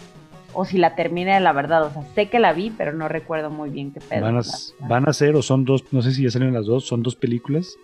[0.54, 1.84] o si la terminé, la verdad.
[1.84, 4.22] O sea, sé que la vi, pero no recuerdo muy bien qué pedo.
[4.22, 4.42] Van a,
[4.88, 7.14] van a ser, o son dos, no sé si ya salieron las dos, son dos
[7.14, 7.76] películas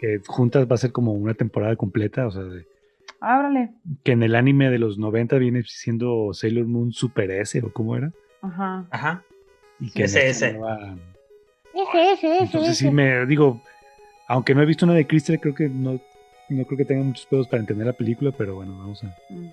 [0.00, 2.66] que juntas va a ser como una temporada completa, o sea, de,
[3.20, 3.70] Ábrale.
[4.02, 7.96] Que en el anime de los 90 viene siendo Sailor Moon Super S, o cómo
[7.96, 8.12] era.
[8.42, 8.86] Ajá.
[8.90, 9.22] Ajá.
[9.80, 10.58] Y que ese, ese.
[11.74, 13.60] Ese, ese, Entonces sí me digo,
[14.28, 16.00] aunque no he visto una de Crystal, creo que no,
[16.48, 19.06] no creo que tenga muchos pedos para entender la película, pero bueno, vamos a.
[19.28, 19.50] Mm.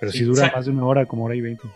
[0.00, 1.68] Pero si dura más de una hora, como hora y veinte.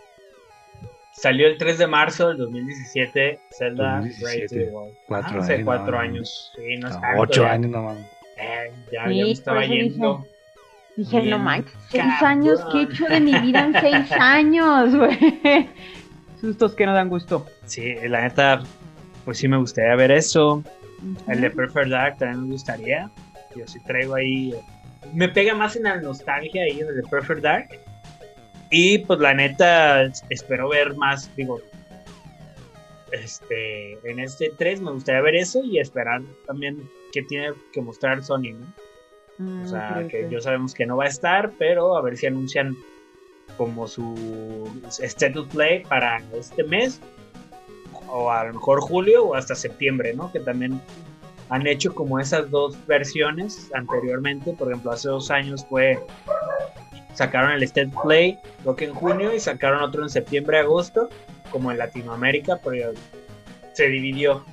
[1.13, 4.71] Salió el 3 de marzo del 2017, Zelda 2017,
[5.07, 6.51] Cuatro, ah, hace cuatro años.
[6.55, 8.05] Sí, no, Ocho años, no mames.
[8.37, 10.25] Eh, ya, ya me estaba yendo.
[10.95, 15.17] Dije, no manches, seis años, ¿qué he hecho de mi vida en seis años, güey?
[16.41, 17.45] Sustos que no dan gusto.
[17.65, 18.63] Sí, la neta,
[19.25, 20.63] pues sí me gustaría ver eso.
[21.27, 23.09] El de Perfect Dark también me gustaría.
[23.55, 24.53] Yo sí traigo ahí.
[25.13, 27.67] Me pega más en la nostalgia ahí en el de Perfect Dark.
[28.69, 31.61] Y pues la neta, espero ver más, digo,
[33.11, 38.23] este, en este 3 me gustaría ver eso y esperar también que tiene que mostrar
[38.23, 38.73] Sony, ¿no?
[39.37, 42.25] Mm, o sea, que yo sabemos que no va a estar, pero a ver si
[42.25, 42.75] anuncian
[43.57, 44.67] como su
[44.99, 46.99] State Play para este mes,
[48.07, 50.31] o a lo mejor julio o hasta septiembre, ¿no?
[50.31, 50.81] Que también
[51.49, 54.53] han hecho como esas dos versiones anteriormente.
[54.53, 55.99] Por ejemplo, hace dos años fue.
[57.13, 61.09] Sacaron el State Play, creo que en junio, y sacaron otro en septiembre, agosto,
[61.51, 62.93] como en Latinoamérica, pero
[63.73, 64.43] se dividió.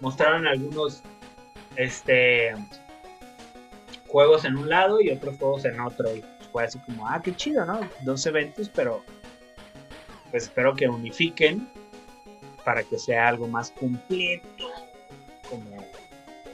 [0.00, 1.02] Mostraron algunos
[1.76, 2.54] este
[4.06, 6.14] juegos en un lado y otros juegos en otro.
[6.14, 6.22] Y
[6.52, 7.80] fue así como, ah, qué chido, ¿no?
[8.02, 9.02] Dos eventos, pero
[10.30, 11.68] pues espero que unifiquen
[12.64, 14.68] para que sea algo más completo,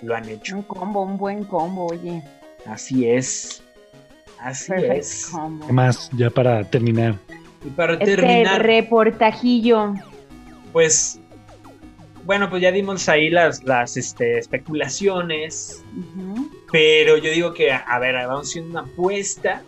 [0.03, 0.57] lo han hecho.
[0.57, 2.22] Un combo, un buen combo, oye.
[2.66, 3.62] Así es.
[4.40, 5.32] Así es.
[5.66, 6.11] ¿Qué más?
[6.12, 7.16] Ya para terminar.
[7.64, 8.62] Y para este terminar.
[8.62, 9.94] reportajillo.
[10.72, 11.20] Pues
[12.24, 15.82] bueno, pues ya dimos ahí las, las este, especulaciones.
[16.72, 19.62] Pero yo digo que, a ver, vamos a hacer una apuesta.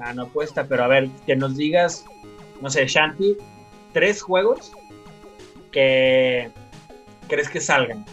[0.00, 2.04] Ah, no apuesta, pero a ver, que nos digas,
[2.60, 3.36] no sé, Shanti,
[3.92, 4.72] tres juegos
[5.70, 6.50] que
[7.28, 8.04] crees que salgan.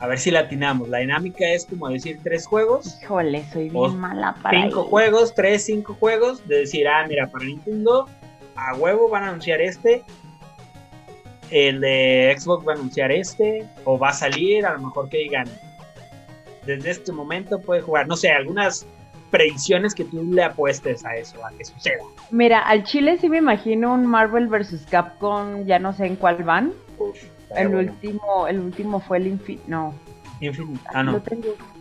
[0.00, 0.88] A ver si latinamos.
[0.88, 2.98] La dinámica es como decir tres juegos.
[3.02, 6.46] Híjole, soy bien mala para Cinco juegos, tres, cinco juegos.
[6.48, 8.08] De decir, ah, mira, para Nintendo,
[8.56, 10.02] a huevo van a anunciar este
[11.50, 15.18] el de Xbox va a anunciar este, o va a salir, a lo mejor que
[15.18, 15.46] digan,
[16.64, 18.86] desde este momento puede jugar, no sé, algunas
[19.30, 22.02] predicciones que tú le apuestes a eso, a que suceda.
[22.30, 24.86] Mira, al Chile sí me imagino un Marvel vs.
[24.90, 26.72] Capcom, ya no sé en cuál van.
[27.56, 29.94] El último, el último fue el Infinite, no.
[30.40, 31.20] Infinite, ah no.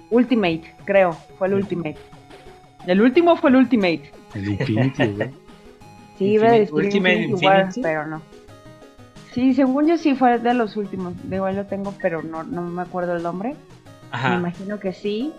[0.09, 1.97] Ultimate, creo, fue el Ultimate.
[2.87, 4.11] El último fue el Ultimate.
[4.33, 5.31] El Infinity,
[6.17, 8.21] Sí, iba a decir Ultimate Infinity, pero no.
[9.33, 11.13] Sí, según yo sí fue de los últimos.
[11.29, 13.55] De igual lo tengo, pero no, no me acuerdo el nombre.
[14.11, 15.31] Me imagino que sí.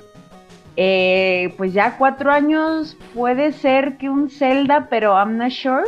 [0.76, 5.83] Eh, pues ya cuatro años puede ser que un Zelda, pero I'm not sure.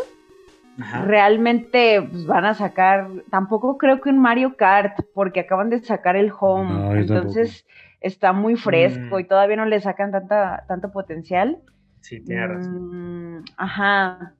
[0.76, 6.16] Realmente pues, van a sacar, tampoco creo que un Mario Kart, porque acaban de sacar
[6.16, 7.66] el Home, entonces
[8.00, 9.20] está muy fresco mm.
[9.20, 11.58] y todavía no le sacan tanta, tanto potencial.
[12.00, 13.38] Sí, tiene razón.
[13.38, 14.34] Mm, ajá.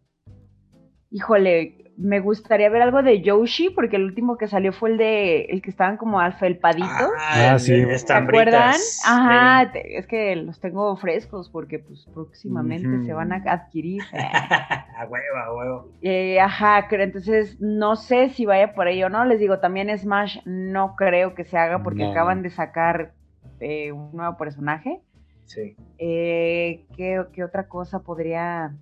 [1.12, 5.42] Híjole, me gustaría ver algo de Yoshi, porque el último que salió fue el de
[5.42, 6.90] el que estaban como alfelpaditos.
[7.18, 7.84] Ah, ah sí.
[7.98, 8.74] ¿Se acuerdan?
[9.06, 14.02] Ajá, es que los tengo frescos porque pues próximamente se van a adquirir.
[14.12, 15.88] a huevo, a huevo.
[16.00, 19.24] Eh, ajá, entonces no sé si vaya por ahí o no.
[19.24, 23.12] Les digo, también Smash no creo que se haga porque acaban de sacar
[23.60, 25.00] eh, un nuevo personaje.
[25.44, 25.76] Sí.
[25.98, 28.74] Eh, ¿qué, ¿Qué otra cosa podría...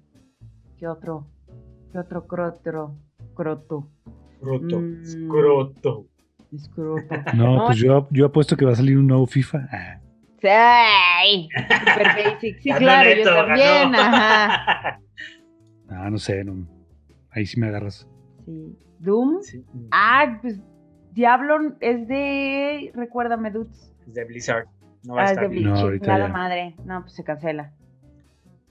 [0.78, 1.26] ¿Qué otro?
[1.92, 2.96] ¿Qué otro crotro?
[3.34, 3.88] Croto.
[4.40, 4.80] Croto.
[4.80, 5.28] Mm.
[5.28, 6.06] Croto.
[6.52, 7.14] Escroto.
[7.34, 9.68] No, pues yo, yo apuesto que va a salir un nuevo FIFA.
[9.70, 10.00] Ah.
[10.40, 11.48] ¡Sí!
[11.68, 12.60] Super basic.
[12.60, 13.94] Sí, claro, yo también.
[13.94, 15.00] Ajá.
[15.92, 16.68] Ah, no sé, no.
[17.32, 18.06] ahí sí me agarras.
[18.44, 18.78] Sí.
[19.00, 19.42] ¿Doom?
[19.42, 19.64] Sí.
[19.90, 20.60] Ah, pues
[21.10, 22.92] Diablo es de.
[22.94, 23.92] Recuérdame, Dudes.
[24.06, 24.68] Es de Blizzard.
[25.02, 26.00] No va ah, a estar es de Blizzard.
[26.00, 26.76] No, la madre.
[26.84, 27.72] No, pues se cancela.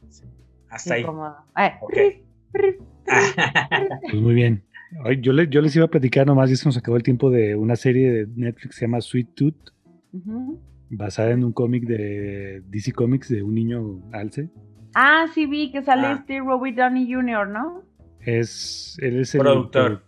[0.07, 0.23] Sí.
[0.69, 1.05] Hasta ahí.
[1.57, 2.23] Eh, okay.
[4.01, 4.63] Pues muy bien.
[5.21, 7.75] Yo, yo les iba a platicar nomás, ya se nos acabó el tiempo de una
[7.75, 9.73] serie de Netflix que se llama Sweet Tooth.
[10.89, 14.49] basada en un cómic de DC Comics de un niño alce.
[14.95, 16.13] Ah, sí vi que sale ah.
[16.13, 17.83] este Robert Downey Jr., ¿no?
[18.21, 20.03] Es, él es el productor.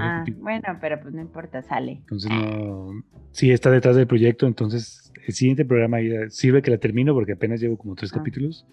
[0.00, 1.92] ah, bueno, pero pues no importa, sale.
[1.92, 3.02] Entonces no,
[3.32, 5.98] sí está detrás del proyecto, entonces el siguiente programa
[6.28, 8.18] sirve que la termino porque apenas llevo como tres ah.
[8.18, 8.66] capítulos.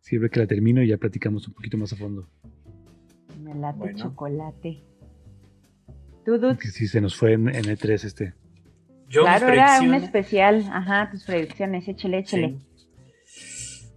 [0.00, 2.28] Sirve que la termino y ya platicamos un poquito más a fondo.
[3.48, 4.84] Me late chocolate.
[6.24, 8.34] ¿Tú, Que sí se nos fue en, E3 este.
[9.08, 10.68] claro, era un especial.
[10.70, 12.58] Ajá, tus predicciones, échale, échale.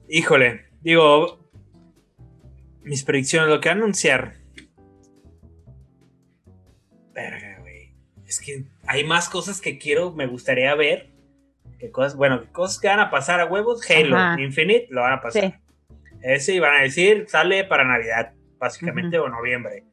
[0.08, 1.50] Híjole, digo,
[2.84, 4.36] mis predicciones, lo que va a anunciar.
[7.14, 7.94] Verga, güey.
[8.26, 11.12] Es que hay más cosas que quiero, me gustaría ver.
[11.78, 13.82] Que cosas, bueno, cosas que van a pasar a huevos.
[13.90, 15.60] Halo Infinite lo van a pasar.
[16.22, 19.84] Ese iban a decir, sale para Navidad, básicamente, o noviembre.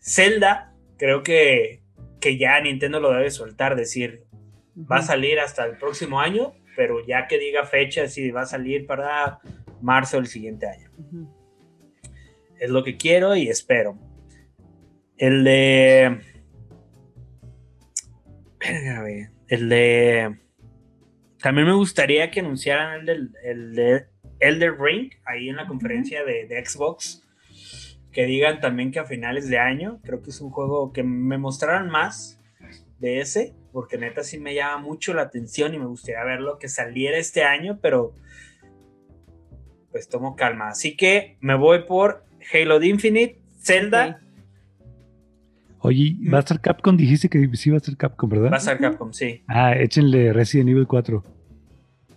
[0.00, 1.82] Zelda, creo que,
[2.20, 4.24] que ya Nintendo lo debe soltar, decir,
[4.90, 8.46] va a salir hasta el próximo año, pero ya que diga fecha, si va a
[8.46, 9.40] salir para
[9.82, 10.90] marzo del siguiente año.
[12.58, 13.98] Es lo que quiero y espero.
[15.16, 16.18] El de.
[19.48, 20.38] El de.
[21.38, 24.06] También me gustaría que anunciaran el, el de
[24.40, 27.22] Elder Ring ahí en la conferencia de, Xbox.
[28.12, 31.38] Que digan también que a finales de año, creo que es un juego que me
[31.38, 32.40] mostraran más
[32.98, 36.68] de ese, porque neta sí me llama mucho la atención y me gustaría verlo que
[36.68, 38.14] saliera este año, pero
[39.90, 40.68] pues tomo calma.
[40.68, 44.20] Así que me voy por Halo de Infinite, Zelda.
[45.80, 48.50] Oye, va a estar Capcom, dijiste que sí va a estar Capcom, ¿verdad?
[48.50, 49.42] Va a estar Capcom, sí.
[49.48, 51.24] Ah, échenle Resident Evil 4.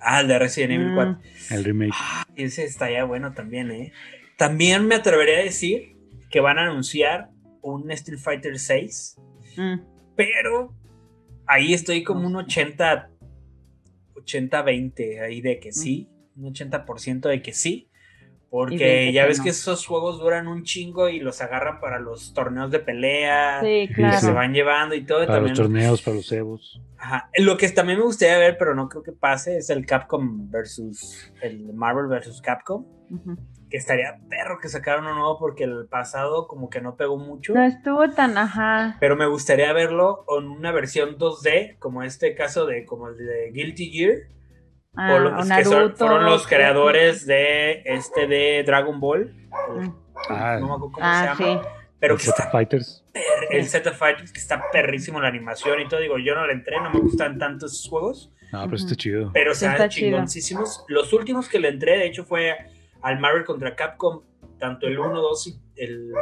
[0.01, 1.13] Ah, el de Resident Evil 4.
[1.13, 1.53] Mm.
[1.53, 1.93] El remake.
[1.95, 3.93] Ah, ese está ya bueno también, ¿eh?
[4.37, 5.97] También me atrevería a decir
[6.29, 7.29] que van a anunciar
[7.61, 9.17] un Street Fighter 6.
[9.57, 9.79] Mm.
[10.15, 10.73] Pero
[11.45, 13.13] ahí estoy como un 80
[14.25, 17.89] 80-20 ahí de que sí, un 80% de que sí.
[18.49, 22.69] Porque ya ves que esos juegos duran un chingo y los agarran para los torneos
[22.69, 23.61] de pelea.
[23.63, 24.19] Sí, claro.
[24.19, 25.25] se van llevando y todo.
[25.25, 26.79] Para los torneos, para los Evos.
[26.99, 27.31] Ajá.
[27.39, 31.33] Lo que también me gustaría ver, pero no creo que pase, es el Capcom versus.
[31.41, 32.85] El Marvel versus Capcom.
[33.73, 37.55] Que estaría perro que sacaran uno nuevo porque el pasado como que no pegó mucho.
[37.55, 38.97] No estuvo tan, ajá.
[38.99, 43.51] Pero me gustaría verlo en una versión 2D, como este caso de como el de
[43.51, 44.33] Guilty Gear
[44.95, 49.33] Ah, que fueron los creadores de este de Dragon Ball.
[49.69, 49.89] Mm.
[50.29, 51.61] Ah, no me acuerdo cómo ah, se llama.
[51.99, 53.03] Pero que está Fighters.
[53.49, 55.99] el Set of Fighters, que está perrísimo la animación y todo.
[55.99, 58.31] Digo, yo no le entré, no me gustan tanto esos juegos.
[58.51, 59.31] No, pero está chido.
[59.33, 60.85] Pero se sea, chingoncísimos.
[60.87, 62.55] Los últimos que le entré, de hecho, fue
[63.03, 64.23] al Marvel contra Capcom,
[64.57, 66.13] tanto el 1, 2 y el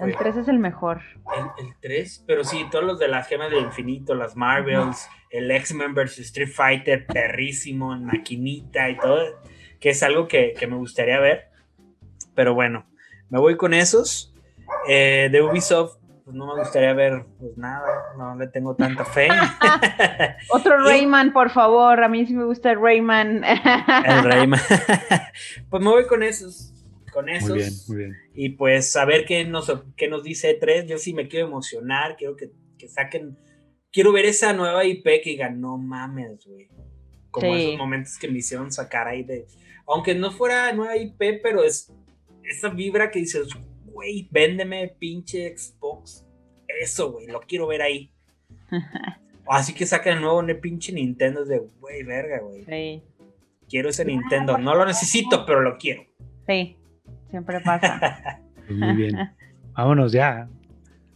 [0.00, 1.00] el 3 es el mejor.
[1.58, 5.94] El, 3, pero sí, todos los de las gemas del infinito, las Marvels, el X-Men
[5.94, 9.40] vs Street Fighter, perrísimo, maquinita y todo,
[9.80, 11.48] que es algo que, me gustaría ver.
[12.34, 12.86] Pero bueno,
[13.28, 14.34] me voy con esos.
[14.86, 15.97] Eh, de Ubisoft,
[16.28, 17.86] pues no me gustaría ver pues nada,
[18.18, 19.28] no le tengo tanta fe.
[20.50, 23.44] Otro Rayman, por favor, a mí sí me gusta el Rayman.
[23.44, 24.60] el Rayman.
[25.70, 26.74] pues me voy con esos
[27.14, 27.48] con esos.
[27.48, 28.16] Muy bien, muy bien.
[28.34, 30.84] Y pues a ver qué nos, qué nos dice E3.
[30.84, 32.50] Yo sí me quiero emocionar, quiero que,
[32.88, 33.38] saquen.
[33.90, 36.68] Quiero ver esa nueva IP que digan, no mames, güey.
[37.30, 39.46] Como esos momentos que me hicieron sacar ahí de.
[39.86, 41.90] Aunque no fuera nueva IP, pero es
[42.42, 43.48] esa vibra que dices,
[43.98, 46.24] güey, véndeme pinche Xbox.
[46.80, 48.12] Eso, güey, lo quiero ver ahí.
[49.48, 52.64] Así que saquen el nuevo pinche Nintendo de, güey, verga, güey.
[52.64, 53.02] Sí.
[53.68, 54.56] Quiero ese Nintendo.
[54.56, 56.04] No lo necesito, pero lo quiero.
[56.46, 56.76] Sí.
[57.30, 58.40] Siempre pasa.
[58.68, 59.16] Pues muy bien.
[59.72, 60.46] Vámonos ya.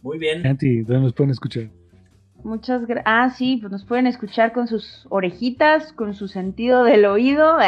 [0.01, 0.41] Muy bien.
[0.41, 1.69] ¿dónde nos pueden escuchar?
[2.43, 3.05] Muchas gracias.
[3.05, 7.59] Ah, sí, pues nos pueden escuchar con sus orejitas, con su sentido del oído.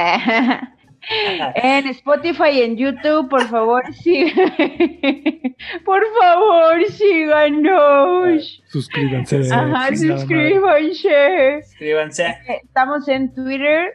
[1.10, 4.26] En Spotify y en YouTube, por favor, sí.
[5.86, 8.64] por favor, síganos.
[8.68, 9.53] Suscríbanse.
[9.53, 11.64] Ajá, suscríbanse.
[11.64, 12.38] Suscríbanse.
[12.64, 13.93] Estamos en Twitter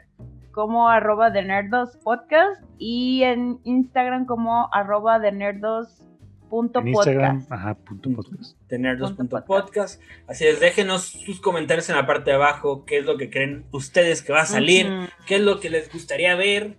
[0.52, 6.02] como arroba de nerdos podcast y en Instagram como arroba de nerdos
[6.50, 7.50] punto podcast.
[7.50, 9.46] Ajá, punto podcast.
[9.46, 10.02] podcast.
[10.26, 13.64] Así es, déjenos sus comentarios en la parte de abajo, qué es lo que creen
[13.70, 14.86] ustedes que va a salir,
[15.26, 16.76] qué es lo que les gustaría ver.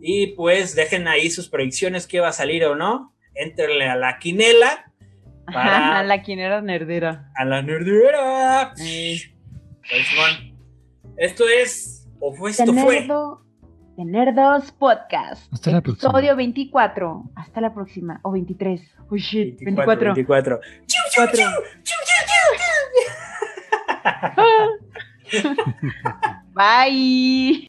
[0.00, 3.14] Y pues dejen ahí sus predicciones, qué va a salir o no.
[3.34, 4.92] Entrenle a la quinela.
[5.46, 7.30] a la quinela nerdera.
[7.36, 8.72] A la nerdera.
[11.16, 11.94] Esto es
[12.26, 13.06] ¿O fue esto fue?
[13.96, 15.52] De Nerdos Podcast.
[15.52, 16.08] Hasta la próxima.
[16.08, 17.24] Episodio 24.
[17.36, 18.18] Hasta la próxima.
[18.22, 18.80] O 23.
[19.10, 19.58] Oh shit.
[19.60, 20.14] 24.
[20.14, 20.60] 24.
[21.18, 21.44] 24.
[26.54, 27.68] Bye.